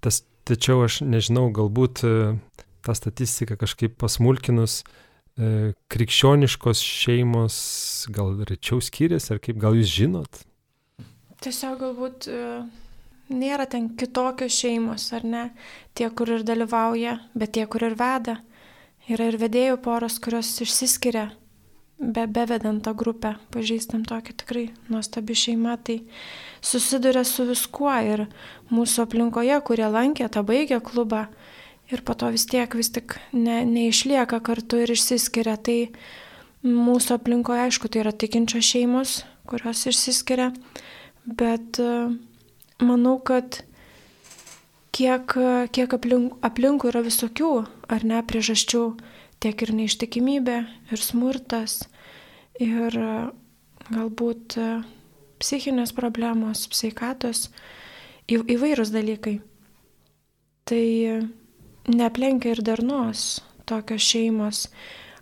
Tas, 0.00 0.22
tačiau 0.46 0.84
aš 0.86 1.00
nežinau, 1.02 1.48
galbūt 1.50 2.04
tą 2.86 2.94
statistiką 2.94 3.58
kažkaip 3.58 3.98
pasmulkinus, 3.98 4.84
krikščioniškos 5.38 6.82
šeimos 6.82 7.56
gal 8.14 8.34
rečiau 8.48 8.82
skiriasi, 8.82 9.32
ar 9.36 9.42
kaip 9.42 9.60
gal 9.62 9.78
jūs 9.78 9.92
žinot? 10.00 10.42
Tiesiog 11.38 11.78
galbūt 11.78 12.26
nėra 13.30 13.68
ten 13.70 13.90
kitokios 13.96 14.56
šeimos, 14.58 15.08
ar 15.14 15.24
ne? 15.24 15.44
Tie, 15.94 16.08
kur 16.10 16.32
ir 16.34 16.44
dalyvauja, 16.46 17.18
bet 17.38 17.54
tie, 17.56 17.66
kur 17.70 17.86
ir 17.86 17.98
veda. 17.98 18.38
Yra 19.08 19.30
ir 19.30 19.38
vedėjų 19.40 19.78
poros, 19.84 20.18
kurios 20.20 20.50
išsiskiria, 20.60 21.30
be, 21.98 22.26
bevedant 22.26 22.82
tą 22.84 22.92
grupę. 22.98 23.36
Pažįstam 23.54 24.04
tokį 24.08 24.34
tikrai 24.42 24.64
nuostabi 24.92 25.36
šeima, 25.38 25.78
tai 25.80 26.02
susiduria 26.60 27.24
su 27.24 27.46
viskuo 27.48 27.94
ir 28.04 28.26
mūsų 28.74 29.06
aplinkoje, 29.06 29.60
kurie 29.64 29.88
lankė 29.88 30.28
tą 30.32 30.44
baigę 30.44 30.82
klubą 30.84 31.28
ir 31.92 32.02
po 32.04 32.14
to 32.18 32.30
vis 32.34 32.46
tiek 32.48 32.74
vis 32.76 32.90
tik 32.94 33.16
ne, 33.32 33.62
neišlieka 33.68 34.40
kartu 34.44 34.82
ir 34.84 34.92
išsiskiria. 34.94 35.56
Tai 35.56 35.78
mūsų 36.66 37.18
aplinkoje, 37.18 37.68
aišku, 37.68 37.88
tai 37.88 38.02
yra 38.02 38.12
tikinčios 38.12 38.66
šeimos, 38.66 39.22
kurios 39.48 39.86
išsiskiria, 39.88 40.50
bet 41.24 41.78
uh, 41.82 42.10
manau, 42.82 43.18
kad 43.22 43.62
kiek, 44.94 45.34
kiek 45.74 45.94
aplink, 45.94 46.36
aplinkų 46.44 46.90
yra 46.92 47.02
visokių, 47.06 47.52
ar 47.90 48.04
ne, 48.06 48.20
priežasčių, 48.26 48.84
tiek 49.42 49.62
ir 49.62 49.74
neištikimybė, 49.78 50.58
ir 50.92 51.02
smurtas, 51.02 51.84
ir 52.62 52.96
galbūt 53.88 54.58
psichinės 55.38 55.94
problemos, 55.94 56.66
psichatos, 56.72 57.48
į, 58.26 58.42
įvairūs 58.56 58.90
dalykai. 58.94 59.38
Tai 60.68 60.84
neplenkia 61.86 62.56
ir 62.56 62.64
darnos 62.66 63.42
tokios 63.68 64.02
šeimos. 64.02 64.66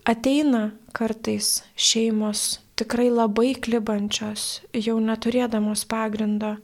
Ateina 0.07 0.70
kartais 0.96 1.64
šeimos 1.76 2.62
tikrai 2.78 3.11
labai 3.11 3.54
klibančios, 3.59 4.62
jau 4.72 5.00
neturėdamos 5.02 5.84
pagrindo 5.90 6.57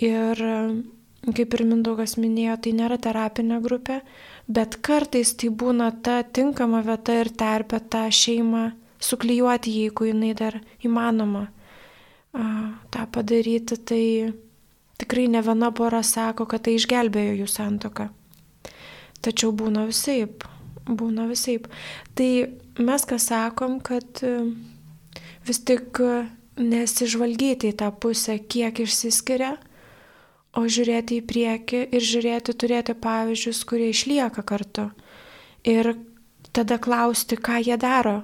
Ir 0.00 0.38
kaip 1.36 1.54
ir 1.54 1.62
Mindaugas 1.68 2.16
minėjo, 2.16 2.56
tai 2.64 2.72
nėra 2.72 2.96
terapinė 2.96 3.58
grupė, 3.60 3.98
bet 4.48 4.78
kartais 4.80 5.34
tai 5.36 5.50
būna 5.52 5.90
ta 6.00 6.22
tinkama 6.24 6.80
vieta 6.86 7.18
ir 7.20 7.28
terpė 7.28 7.82
tą 7.92 8.06
šeimą 8.08 8.70
suklyjuoti, 9.00 9.74
jeigu 9.82 10.08
jinai 10.08 10.32
dar 10.38 10.56
įmanoma 10.80 11.48
tą 12.32 13.04
padaryti. 13.12 13.76
Tai 13.76 14.04
tikrai 15.02 15.26
ne 15.28 15.44
viena 15.44 15.68
pora 15.76 16.00
sako, 16.00 16.48
kad 16.48 16.64
tai 16.64 16.78
išgelbėjo 16.78 17.36
jų 17.42 17.50
santoką. 17.58 18.08
Tačiau 19.20 19.52
būna 19.52 19.84
visaip, 19.88 20.44
būna 20.86 21.26
visaip. 21.28 21.66
Tai 22.16 22.30
mes 22.80 23.08
ką 23.08 23.18
sakom, 23.20 23.80
kad 23.84 24.22
vis 25.46 25.60
tik 25.68 26.00
nesižvalgyti 26.60 27.72
į 27.72 27.76
tą 27.82 27.90
pusę, 28.00 28.38
kiek 28.40 28.80
išsiskiria 28.84 29.56
o 30.56 30.66
žiūrėti 30.66 31.20
į 31.20 31.26
priekį 31.30 31.80
ir 31.94 32.04
žiūrėti, 32.04 32.54
turėti 32.58 32.96
pavyzdžius, 32.98 33.62
kurie 33.68 33.90
išlieka 33.92 34.42
kartu. 34.46 34.88
Ir 35.66 35.94
tada 36.56 36.80
klausti, 36.82 37.38
ką 37.38 37.60
jie 37.62 37.76
daro, 37.80 38.22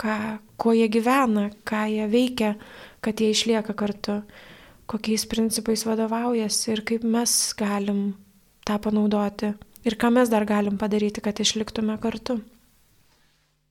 ką, 0.00 0.38
kuo 0.60 0.74
jie 0.76 0.88
gyvena, 0.92 1.48
ką 1.68 1.86
jie 1.90 2.08
veikia, 2.12 2.54
kad 3.04 3.20
jie 3.20 3.32
išlieka 3.32 3.74
kartu, 3.78 4.20
kokiais 4.90 5.24
principais 5.30 5.86
vadovaujasi 5.88 6.74
ir 6.74 6.84
kaip 6.88 7.06
mes 7.08 7.36
galim 7.58 8.12
tą 8.68 8.78
panaudoti 8.82 9.54
ir 9.86 9.98
ką 9.98 10.12
mes 10.14 10.30
dar 10.32 10.46
galim 10.48 10.78
padaryti, 10.80 11.22
kad 11.24 11.40
išliktume 11.42 11.98
kartu. 12.02 12.40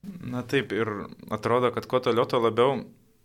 Na 0.02 0.42
taip, 0.42 0.74
ir 0.74 0.90
atrodo, 1.30 1.70
kad 1.74 1.86
kuo 1.86 2.02
toliau, 2.02 2.26
tuo 2.26 2.42
labiau, 2.42 2.78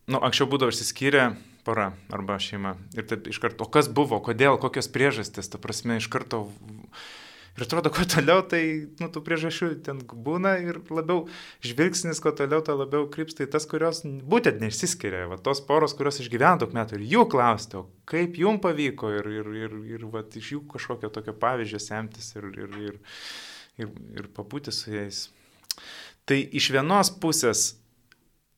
nu, 0.07 0.19
anksčiau 0.21 0.49
būdavo 0.51 0.75
išsiskyrę 0.75 1.31
pora 1.67 1.91
arba 2.13 2.37
šeima. 2.43 2.77
Ir 2.95 3.07
taip 3.09 3.27
iš 3.31 3.41
karto, 3.43 3.65
o 3.65 3.73
kas 3.73 3.89
buvo, 3.89 4.21
kodėl, 4.23 4.59
kokios 4.61 4.91
priežastys, 4.93 5.49
ta 5.51 5.59
prasme, 5.63 5.99
iš 6.01 6.11
karto. 6.13 6.47
Ir 7.57 7.65
atrodo, 7.65 7.89
kuo 7.89 8.05
toliau, 8.05 8.43
tai, 8.45 8.61
nu, 9.01 9.09
tų 9.13 9.23
priežasčių 9.25 9.69
ten 9.87 10.03
būna 10.05 10.59
ir 10.61 10.79
labiau 10.93 11.23
žvilgsnis, 11.65 12.21
kuo 12.21 12.35
toliau, 12.37 12.61
to 12.65 12.75
labiau 12.77 13.07
krypsta 13.13 13.47
į 13.47 13.51
tas, 13.55 13.65
kurios 13.71 14.03
būtent 14.05 14.61
neišsiskiria. 14.61 15.23
Va, 15.31 15.39
tos 15.41 15.63
poros, 15.65 15.95
kurios 15.97 16.21
išgyveno 16.21 16.61
daug 16.61 16.77
metų 16.77 16.99
ir 16.99 17.07
jų 17.15 17.25
klausti, 17.33 17.81
o 17.81 17.87
kaip 18.13 18.37
jum 18.43 18.61
pavyko 18.61 19.15
ir, 19.17 19.31
ir, 19.39 19.49
ir, 19.63 19.79
ir 19.97 20.05
va, 20.13 20.21
iš 20.37 20.53
jų 20.53 20.61
kažkokio 20.75 21.09
tokio 21.15 21.33
pavyzdžio 21.41 21.81
semtis 21.81 22.29
ir, 22.37 22.51
ir, 22.53 22.77
ir, 22.91 23.01
ir, 23.81 23.97
ir 24.21 24.29
papūti 24.37 24.75
su 24.77 24.93
jais. 24.93 25.25
Tai 26.29 26.37
iš 26.61 26.69
vienos 26.77 27.15
pusės 27.23 27.71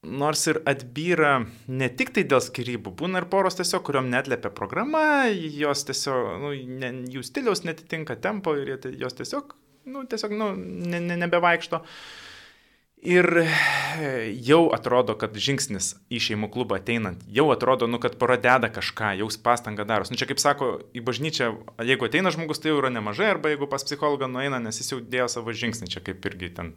nors 0.03 0.47
ir 0.47 0.61
atbyra 0.69 1.33
ne 1.67 1.89
tik 1.91 2.13
tai 2.15 2.25
dėl 2.29 2.43
skirybų, 2.45 2.93
būna 3.01 3.23
ir 3.23 3.29
poros 3.33 3.59
tiesiog, 3.59 3.83
kuriuom 3.87 4.11
netlėpia 4.13 4.53
programa, 4.55 5.27
jos 5.33 5.85
tiesiog, 5.89 6.31
nu, 6.45 6.53
ne, 6.79 6.93
jų 7.11 7.25
stiliaus 7.27 7.65
netitinka 7.67 8.19
tempo 8.23 8.55
ir 8.59 8.79
jos 9.01 9.19
tiesiog, 9.19 9.57
nu, 9.91 10.07
tiesiog, 10.07 10.35
nu, 10.39 10.53
ne, 10.55 11.03
ne, 11.03 11.19
nebevaikšto. 11.25 11.83
Ir 12.99 13.29
jau 14.43 14.65
atrodo, 14.75 15.15
kad 15.19 15.37
žingsnis 15.39 15.93
į 16.11 16.19
šeimų 16.25 16.49
klubą 16.51 16.81
ateinant, 16.81 17.21
jau 17.31 17.47
atrodo, 17.55 17.87
nu, 17.87 18.01
kad 18.03 18.17
pora 18.19 18.35
deda 18.43 18.73
kažką, 18.75 19.13
jau 19.21 19.29
pastanga 19.43 19.87
daros. 19.87 20.11
Nu, 20.11 20.19
čia 20.19 20.27
kaip 20.27 20.43
sako, 20.43 20.73
į 20.99 21.05
bažnyčią, 21.07 21.53
jeigu 21.87 22.09
ateina 22.09 22.35
žmogus, 22.35 22.59
tai 22.59 22.73
jau 22.73 22.81
yra 22.81 22.91
nemažai, 22.91 23.31
arba 23.37 23.55
jeigu 23.55 23.71
pas 23.71 23.87
psichologą 23.87 24.27
nueina, 24.31 24.59
nes 24.63 24.83
jis 24.83 24.95
jau 24.95 24.99
dėjo 24.99 25.29
savo 25.31 25.55
žingsnį, 25.55 25.93
čia 25.95 26.03
kaip 26.03 26.27
irgi 26.27 26.51
ten 26.59 26.75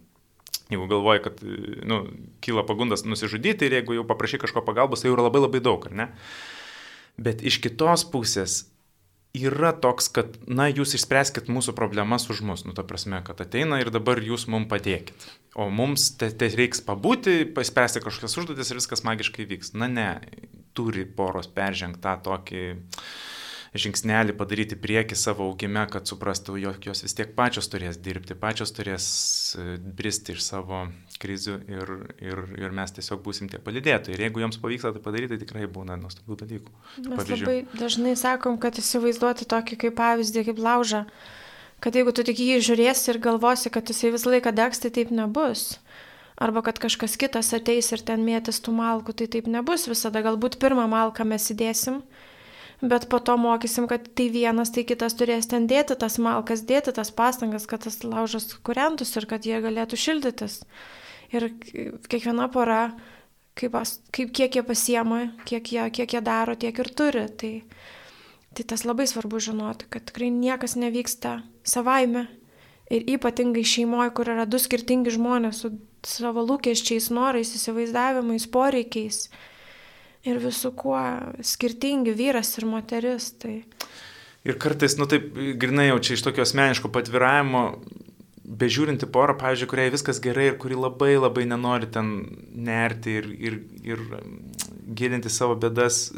Jeigu 0.72 0.88
galvoji, 0.88 1.24
kad 1.26 1.42
nu, 1.88 2.02
kyla 2.44 2.64
pagundas 2.68 3.04
nusižudyti 3.04 3.68
ir 3.68 3.80
jeigu 3.80 4.00
jau 4.00 4.08
paprašy 4.08 4.40
kažko 4.42 4.64
pagalbos, 4.64 5.04
tai 5.04 5.12
jau 5.12 5.18
yra 5.18 5.28
labai 5.28 5.44
labai 5.44 5.64
daug, 5.64 5.88
ar 5.90 5.98
ne? 6.04 6.12
Bet 7.22 7.44
iš 7.44 7.60
kitos 7.64 8.06
pusės 8.08 8.62
yra 9.38 9.72
toks, 9.72 10.10
kad, 10.12 10.36
na, 10.48 10.68
jūs 10.72 10.96
išspręskit 10.98 11.52
mūsų 11.52 11.76
problemas 11.78 12.28
už 12.32 12.42
mus, 12.48 12.66
nu, 12.68 12.76
ta 12.76 12.84
prasme, 12.88 13.22
kad 13.28 13.40
ateina 13.44 13.80
ir 13.80 13.92
dabar 13.94 14.20
jūs 14.24 14.48
mums 14.52 14.70
padėkit. 14.72 15.28
O 15.60 15.68
mums 15.72 16.10
tai 16.20 16.32
te 16.36 16.48
reiks 16.52 16.84
pabūti, 16.84 17.44
paspręsti 17.56 18.04
kažkokias 18.04 18.38
užduotis 18.40 18.72
ir 18.72 18.80
viskas 18.80 19.04
magiškai 19.08 19.48
vyks. 19.48 19.74
Na 19.76 19.88
ne, 19.92 20.10
turi 20.76 21.04
poros 21.04 21.50
peržengti 21.52 22.04
tą 22.04 22.18
tokį 22.24 22.64
žingsnelį 23.72 24.36
padaryti 24.36 24.76
prieki 24.76 25.16
savo 25.16 25.46
augime, 25.48 25.84
kad 25.92 26.10
suprastų, 26.10 26.58
jog 26.60 26.88
jos 26.90 27.04
vis 27.06 27.16
tiek 27.16 27.32
pačios 27.38 27.70
turės 27.72 28.00
dirbti, 28.04 28.36
pačios 28.36 28.74
turės 28.76 29.06
e, 29.56 29.78
bristi 29.80 30.36
iš 30.36 30.44
savo 30.44 30.84
krizių 31.22 31.56
ir, 31.72 31.94
ir, 32.20 32.42
ir 32.60 32.76
mes 32.76 32.92
tiesiog 32.98 33.22
būsim 33.24 33.48
tie 33.52 33.62
palidėtojai. 33.64 34.18
Ir 34.18 34.26
jeigu 34.26 34.44
joms 34.44 34.60
pavyksta 34.60 34.92
tai 34.92 35.04
padaryti, 35.04 35.38
tai 35.38 35.46
tikrai 35.46 35.70
būna 35.72 35.96
nuostabių 36.02 36.40
dalykų. 36.44 36.74
Mes 37.06 37.14
pavyzdžių. 37.14 37.46
labai 37.46 37.80
dažnai 37.80 38.16
sakom, 38.20 38.60
kad 38.60 38.80
įsivaizduoti 38.82 39.48
tokį 39.54 39.80
kaip 39.86 39.96
pavyzdį, 40.02 40.44
kaip 40.50 40.60
laužą, 40.60 41.06
kad 41.82 41.96
jeigu 41.96 42.12
tu 42.12 42.28
tik 42.28 42.44
jį 42.44 42.60
žiūrėsi 42.68 43.14
ir 43.14 43.22
galvosi, 43.24 43.72
kad 43.72 43.88
jisai 43.88 44.12
visą 44.12 44.34
laiką 44.36 44.52
degs, 44.58 44.84
tai 44.84 44.92
taip 45.00 45.16
nebus 45.16 45.78
arba 46.42 46.64
kad 46.66 46.80
kažkas 46.82 47.16
kitas 47.22 47.52
ateis 47.54 47.92
ir 47.94 48.02
ten 48.02 48.24
mėtis 48.26 48.58
tų 48.66 48.74
malkų, 48.74 49.14
tai 49.14 49.28
taip 49.30 49.46
nebus 49.52 49.86
visada. 49.86 50.24
Galbūt 50.26 50.58
pirmą 50.62 50.88
malką 50.90 51.22
mes 51.30 51.46
įdėsim, 51.54 52.00
bet 52.82 53.08
po 53.10 53.20
to 53.20 53.38
mokysim, 53.38 53.88
kad 53.88 54.08
tai 54.16 54.30
vienas, 54.34 54.72
tai 54.74 54.84
kitas 54.88 55.16
turės 55.18 55.48
ten 55.50 55.68
dėti 55.70 55.96
tas 56.00 56.18
malkas, 56.18 56.66
dėti 56.66 56.94
tas 56.98 57.14
pastangas, 57.14 57.68
kad 57.70 57.86
tas 57.86 58.02
laužas 58.04 58.50
kuriantus 58.66 59.14
ir 59.16 59.28
kad 59.30 59.46
jie 59.46 59.62
galėtų 59.62 60.00
šildytis. 60.02 60.62
Ir 61.32 61.52
kiekviena 62.10 62.50
pora, 62.52 62.92
kaip, 63.56 63.78
kaip 64.12 64.34
kiek 64.36 64.58
jie 64.58 64.64
pasiema, 64.68 65.22
kiek 65.46 65.72
jie, 65.74 65.86
kiek 65.94 66.18
jie 66.18 66.22
daro, 66.26 66.58
tiek 66.58 66.78
ir 66.84 66.90
turi. 66.98 67.28
Tai, 67.38 67.54
tai 68.58 68.68
tas 68.74 68.84
labai 68.88 69.08
svarbu 69.08 69.40
žinoti, 69.40 69.88
kad 69.94 70.10
tikrai 70.10 70.32
niekas 70.34 70.76
nevyksta 70.76 71.40
savaime. 71.64 72.28
Ir 72.92 73.06
ypatingai 73.08 73.64
šeimoje, 73.64 74.10
kur 74.18 74.28
yra 74.34 74.44
du 74.44 74.60
skirtingi 74.60 75.14
žmonės 75.16 75.62
su 75.64 75.70
savo 76.04 76.42
lūkesčiais, 76.44 77.08
norais, 77.14 77.54
įsivaizdavimais, 77.56 78.50
poreikiais 78.52 79.30
ir 80.28 80.40
visų 80.42 80.74
kuo 80.78 81.00
skirtingi 81.46 82.14
vyras 82.18 82.54
ir 82.60 82.68
moteris. 82.70 83.32
Tai... 83.42 83.62
Ir 84.48 84.58
kartais, 84.62 84.98
nu 85.00 85.08
taip, 85.10 85.34
grinai 85.62 85.92
jau 85.92 86.00
čia 86.02 86.18
iš 86.18 86.26
tokio 86.26 86.46
asmeniško 86.46 86.92
patviravimo, 86.94 87.66
bežiūrinti 88.52 89.08
porą, 89.12 89.38
pavyzdžiui, 89.40 89.70
kuriai 89.70 89.94
viskas 89.94 90.20
gerai 90.24 90.50
ir 90.52 90.58
kuri 90.62 90.76
labai 90.76 91.14
labai 91.16 91.46
nenori 91.48 91.88
ten 91.94 92.10
nerti 92.52 93.20
ir, 93.22 93.30
ir, 93.38 93.60
ir 93.88 94.02
gilinti 94.98 95.32
savo 95.32 95.56
bėdas 95.62 96.10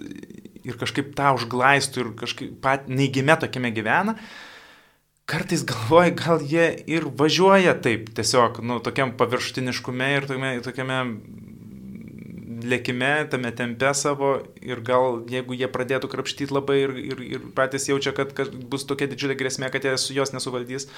ir 0.64 0.80
kažkaip 0.80 1.12
tą 1.18 1.34
užglaistų 1.38 2.01
ir 2.01 2.10
kažkaip 2.24 2.58
pat 2.64 2.88
neįgime 2.89 3.36
tokiame 3.39 3.74
gyvena, 3.76 4.16
kartais 5.30 5.64
galvoju, 5.68 6.16
gal 6.20 6.43
jie 6.47 6.70
ir 6.89 7.08
važiuoja 7.20 7.76
taip, 7.84 8.10
tiesiog, 8.18 8.64
nu, 8.66 8.80
tokiam 8.84 9.14
paviršutiniškume 9.20 10.10
ir 10.18 10.28
tokiame, 10.30 10.56
tokiame 10.66 10.99
lėkime, 12.66 13.11
tame 13.32 13.51
tempe 13.55 13.91
savo 13.97 14.34
ir 14.64 14.82
gal 14.86 15.22
jeigu 15.32 15.57
jie 15.59 15.70
pradėtų 15.72 16.09
krapštyti 16.11 16.55
labai 16.55 16.80
ir, 16.86 16.97
ir, 17.14 17.24
ir 17.38 17.45
patys 17.57 17.89
jaučia, 17.89 18.16
kad, 18.18 18.34
kad 18.38 18.51
bus 18.51 18.88
tokia 18.89 19.09
didžiulė 19.11 19.38
grėsmė, 19.39 19.72
kad 19.74 19.86
jie 19.86 19.95
su 20.01 20.18
jos 20.18 20.34
nesuvaldys, 20.36 20.89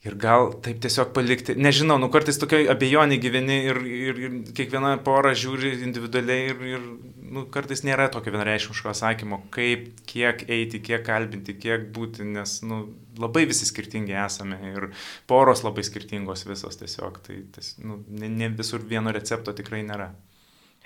Ir 0.00 0.14
gal 0.16 0.54
taip 0.64 0.78
tiesiog 0.80 1.10
palikti, 1.12 1.52
nežinau, 1.60 1.98
nu 2.00 2.08
kartais 2.08 2.38
tokia 2.40 2.62
abejonė 2.72 3.18
gyveni 3.20 3.56
ir, 3.68 3.80
ir, 3.84 4.20
ir 4.24 4.36
kiekviena 4.56 4.94
pora 5.04 5.34
žiūri 5.36 5.74
individualiai 5.84 6.46
ir, 6.54 6.62
ir 6.70 6.86
nu, 7.34 7.42
kartais 7.52 7.84
nėra 7.84 8.06
tokio 8.14 8.32
vienareišmiško 8.32 8.88
atsakymo, 8.94 9.42
kaip, 9.52 9.90
kiek 10.08 10.46
eiti, 10.48 10.80
kiek 10.86 11.04
kalbinti, 11.04 11.52
kiek 11.60 11.90
būti, 11.92 12.24
nes 12.24 12.56
nu, 12.64 12.80
labai 13.20 13.44
visi 13.50 13.68
skirtingi 13.68 14.16
esame 14.22 14.56
ir 14.70 14.88
poros 15.28 15.66
labai 15.66 15.84
skirtingos 15.84 16.46
visos 16.48 16.80
tiesiog, 16.80 17.20
tai 17.28 17.42
ties, 17.52 17.74
nu, 17.84 18.00
ne, 18.08 18.32
ne 18.40 18.48
visur 18.56 18.80
vieno 18.80 19.12
recepto 19.12 19.52
tikrai 19.52 19.84
nėra. 19.84 20.14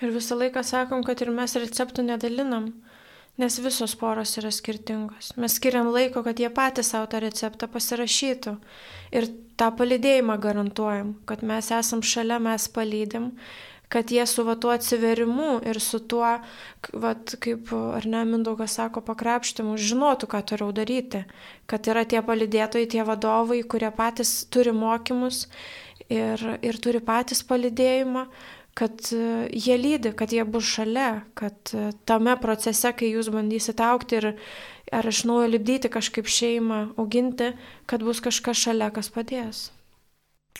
Ir 0.03 0.11
visą 0.11 0.35
laiką 0.39 0.63
sakom, 0.63 1.03
kad 1.07 1.21
ir 1.23 1.31
mes 1.31 1.55
receptų 1.55 2.03
nedalinam 2.03 2.73
nes 3.37 3.59
visos 3.59 3.95
poros 3.99 4.37
yra 4.39 4.51
skirtingos. 4.51 5.33
Mes 5.39 5.57
skiriam 5.59 5.89
laiko, 5.91 6.23
kad 6.23 6.39
jie 6.39 6.49
patys 6.53 6.93
savo 6.93 7.07
tą 7.11 7.19
receptą 7.23 7.67
pasirašytų. 7.71 8.55
Ir 9.15 9.29
tą 9.59 9.71
palydėjimą 9.75 10.37
garantuojam, 10.41 11.15
kad 11.27 11.43
mes 11.43 11.71
esam 11.75 12.03
šalia, 12.03 12.39
mes 12.39 12.67
palydim, 12.71 13.33
kad 13.91 14.11
jie 14.11 14.23
su 14.27 14.43
va 14.47 14.55
tuo 14.59 14.71
atsiverimu 14.73 15.59
ir 15.67 15.79
su 15.83 15.99
tuo, 15.99 16.37
vat, 16.93 17.35
kaip 17.43 17.69
ar 17.75 18.07
ne, 18.09 18.23
Mindaugas 18.27 18.79
sako, 18.79 19.03
pakrapštimu, 19.05 19.75
žinotų, 19.77 20.31
ką 20.31 20.41
turiu 20.51 20.71
daryti. 20.75 21.25
Kad 21.69 21.91
yra 21.91 22.05
tie 22.07 22.23
palydėtojai, 22.25 22.87
tie 22.91 23.03
vadovai, 23.07 23.61
kurie 23.67 23.91
patys 23.95 24.45
turi 24.51 24.73
mokymus 24.75 25.45
ir, 26.07 26.41
ir 26.63 26.79
turi 26.81 27.03
patys 27.03 27.43
palydėjimą, 27.45 28.25
kad 28.75 28.99
e, 29.15 29.47
jie 29.55 29.77
lydi, 29.79 30.11
kad 30.11 30.33
jie 30.35 30.43
bus 30.43 30.67
šalia, 30.67 31.23
kad 31.33 31.71
e, 31.73 31.91
tame 32.05 32.35
procese, 32.41 32.91
kai 32.91 33.13
jūs 33.13 33.31
bandysite 33.31 33.85
aukti 33.87 34.19
ir 34.19 34.27
ar 34.93 35.07
iš 35.07 35.23
naujo 35.29 35.47
lipdyti 35.53 35.89
kažkaip 35.91 36.27
šeimą, 36.27 36.81
auginti, 36.99 37.53
kad 37.87 38.03
bus 38.03 38.19
kažkas 38.23 38.59
šalia, 38.67 38.91
kas 38.93 39.09
padės. 39.15 39.69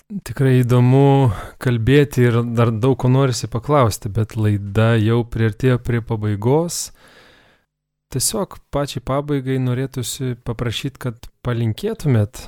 Tikrai 0.06 0.60
įdomu 0.62 1.32
kalbėti 1.62 2.28
ir 2.28 2.40
dar 2.56 2.72
daug 2.72 2.98
ko 3.02 3.10
norisi 3.12 3.50
paklausti, 3.52 4.12
bet 4.14 4.36
laida 4.38 4.94
jau 5.02 5.24
priartėjo 5.28 5.80
prie 5.84 6.02
pabaigos. 6.06 6.92
Tiesiog 8.14 8.60
pačiai 8.72 9.04
pabaigai 9.04 9.58
norėtųsi 9.60 10.36
paprašyti, 10.46 11.02
kad 11.08 11.28
palinkėtumėt 11.44 12.46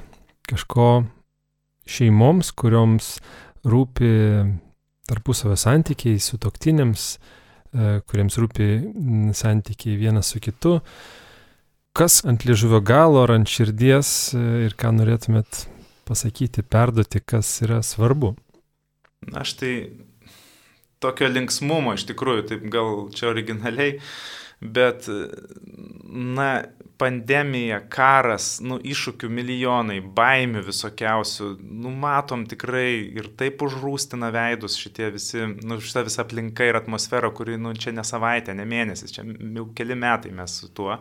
kažko 0.47 1.07
šeimoms, 1.89 2.53
kurioms 2.55 3.18
rūpi 3.68 4.13
tarpusavio 5.08 5.58
santykiai 5.60 6.20
su 6.24 6.39
toktinėms, 6.41 7.05
e, 7.16 7.99
kuriems 8.08 8.38
rūpi 8.41 8.68
santykiai 9.38 9.97
vienas 9.99 10.34
su 10.34 10.41
kitu. 10.43 10.78
Kas 11.97 12.22
ant 12.30 12.45
liežuvio 12.45 12.82
galo 12.86 13.24
ar 13.24 13.34
ant 13.38 13.49
širdies 13.49 14.12
e, 14.38 14.43
ir 14.68 14.76
ką 14.78 14.93
norėtumėt 14.99 15.64
pasakyti, 16.08 16.64
perduoti, 16.64 17.24
kas 17.26 17.49
yra 17.66 17.82
svarbu? 17.84 18.36
Aš 19.36 19.55
tai 19.60 19.74
tokio 21.03 21.30
linksmumo 21.32 21.95
iš 21.97 22.08
tikrųjų, 22.12 22.45
taip 22.51 22.68
gal 22.74 23.08
čia 23.16 23.32
originaliai, 23.32 23.97
bet, 24.62 25.08
na, 26.08 26.49
pandemija, 26.97 27.80
karas, 27.93 28.58
nu, 28.66 28.80
iššūkių 28.82 29.30
milijonai, 29.30 29.99
baimių 30.18 30.64
visokiausių, 30.66 31.49
nu, 31.62 31.91
matom 31.93 32.45
tikrai 32.49 32.89
ir 33.20 33.30
taip 33.38 33.62
užrūstina 33.66 34.32
veidus 34.34 34.78
šitie 34.82 35.12
visi, 35.14 35.43
nu, 35.62 35.78
šita 35.84 36.05
visa 36.08 36.24
aplinka 36.26 36.66
ir 36.66 36.80
atmosfera, 36.80 37.30
kuri, 37.38 37.60
nu, 37.62 37.76
čia 37.78 37.93
ne 37.93 38.05
savaitė, 38.08 38.55
ne 38.58 38.66
mėnesis, 38.70 39.14
čia 39.14 39.26
jau 39.28 39.68
keli 39.78 39.97
metai 39.97 40.34
mes 40.34 40.58
su 40.62 40.72
tuo. 40.74 40.97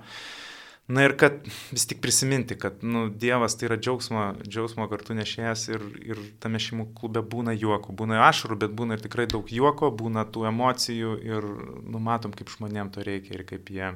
Na 0.86 1.02
ir 1.02 1.16
kad 1.18 1.40
vis 1.74 1.82
tik 1.90 1.98
prisiminti, 1.98 2.54
kad 2.54 2.84
nu, 2.86 3.08
Dievas 3.10 3.56
tai 3.58 3.66
yra 3.66 3.76
džiaugsmo, 3.80 4.20
džiaugsmo 4.46 4.86
kartu 4.86 5.16
nešėjas 5.18 5.64
ir, 5.72 5.82
ir 6.06 6.20
tame 6.38 6.60
šeimų 6.62 6.92
klube 6.94 7.24
būna 7.26 7.56
juoko, 7.58 7.90
būna 7.90 8.20
ašarų, 8.28 8.60
bet 8.62 8.76
būna 8.78 8.94
ir 8.94 9.02
tikrai 9.02 9.26
daug 9.26 9.50
juoko, 9.50 9.90
būna 9.90 10.22
tų 10.30 10.46
emocijų 10.52 11.16
ir 11.26 11.48
numatom, 11.90 12.36
kaip 12.38 12.54
žmonėm 12.54 12.94
to 12.94 13.02
reikia 13.02 13.34
ir 13.34 13.42
kaip 13.50 13.74
jie 13.74 13.90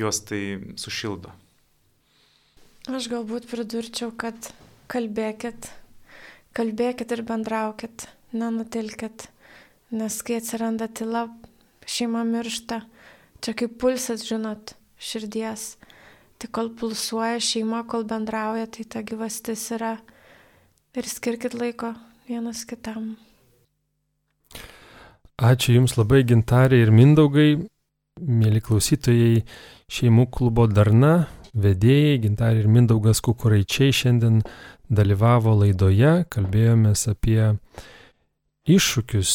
juos 0.00 0.22
tai 0.24 0.40
sušildo. 0.80 1.34
Aš 2.88 3.12
galbūt 3.12 3.50
pridurčiau, 3.52 4.08
kad 4.16 4.48
kalbėkit, 4.88 5.68
kalbėkit 6.56 7.12
ir 7.12 7.26
bendraukit, 7.28 8.08
nenutilkit, 8.32 9.28
nes 9.92 10.20
kai 10.24 10.40
atsiranda 10.40 10.88
tyla, 10.88 11.28
šeima 11.84 12.24
miršta, 12.24 12.80
čia 13.44 13.52
kaip 13.60 13.76
pulsas, 13.76 14.24
žinot, 14.24 14.72
širdies 14.96 15.74
Tai 16.44 16.50
kol 16.52 16.66
pulsuoja 16.76 17.38
šeima, 17.40 17.78
kol 17.88 18.02
bendrauja, 18.04 18.66
tai 18.68 18.82
ta 18.84 19.00
gyvastis 19.00 19.62
yra. 19.72 19.94
Ir 20.92 21.06
skirkit 21.08 21.54
laiko 21.56 21.94
vienas 22.28 22.66
kitam. 22.68 23.14
Ačiū 25.40 25.78
Jums 25.78 25.94
labai, 25.96 26.20
gintarė 26.28 26.82
ir 26.84 26.92
mindaugai, 26.92 27.46
mėly 28.20 28.60
klausytojai, 28.60 29.40
šeimų 29.88 30.26
klubo 30.36 30.66
darna, 30.68 31.30
vedėjai, 31.56 32.20
gintarė 32.26 32.60
ir 32.66 32.68
mindaugas 32.76 33.24
kukuraičiai 33.24 33.96
šiandien 33.96 34.42
dalyvavo 34.92 35.56
laidoje, 35.62 36.26
kalbėjomės 36.28 37.06
apie 37.14 37.54
iššūkius, 38.68 39.32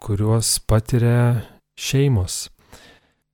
kuriuos 0.00 0.56
patiria 0.64 1.44
šeimos. 1.76 2.46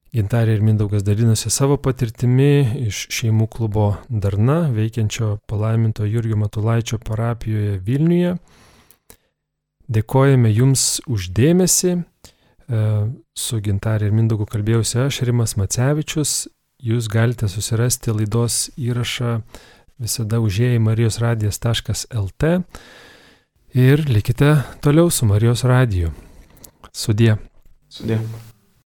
Gintarė 0.09 0.55
ir 0.57 0.63
Mindaugas 0.65 1.03
dalinosi 1.05 1.51
savo 1.53 1.77
patirtimi 1.85 2.87
iš 2.87 3.03
šeimų 3.13 3.45
klubo 3.53 3.89
Darna, 4.09 4.71
veikiančio 4.73 5.35
palaiminto 5.51 6.07
Jurgio 6.09 6.39
Matulaičio 6.41 6.97
parapijoje 7.05 7.77
Vilniuje. 7.85 8.39
Dėkojame 9.89 10.53
Jums 10.53 11.03
uždėmesi. 11.09 11.99
E, 11.99 12.83
su 13.37 13.61
Gintarė 13.65 14.09
ir 14.09 14.17
Mindaugu 14.17 14.49
kalbėjausi 14.49 15.05
aš, 15.05 15.21
Rimas 15.29 15.59
Macevičius. 15.61 16.47
Jūs 16.81 17.11
galite 17.13 17.49
susirasti 17.51 18.15
laidos 18.15 18.69
įrašą 18.81 19.39
visada 20.01 20.41
užėjai 20.41 20.81
marijosradijas.lt 20.89 22.53
ir 23.77 24.05
likite 24.09 24.55
toliau 24.81 25.11
su 25.13 25.29
Marijos 25.29 25.69
radiju. 25.69 26.15
Sudie. 26.93 27.35
Sudie. 27.89 28.23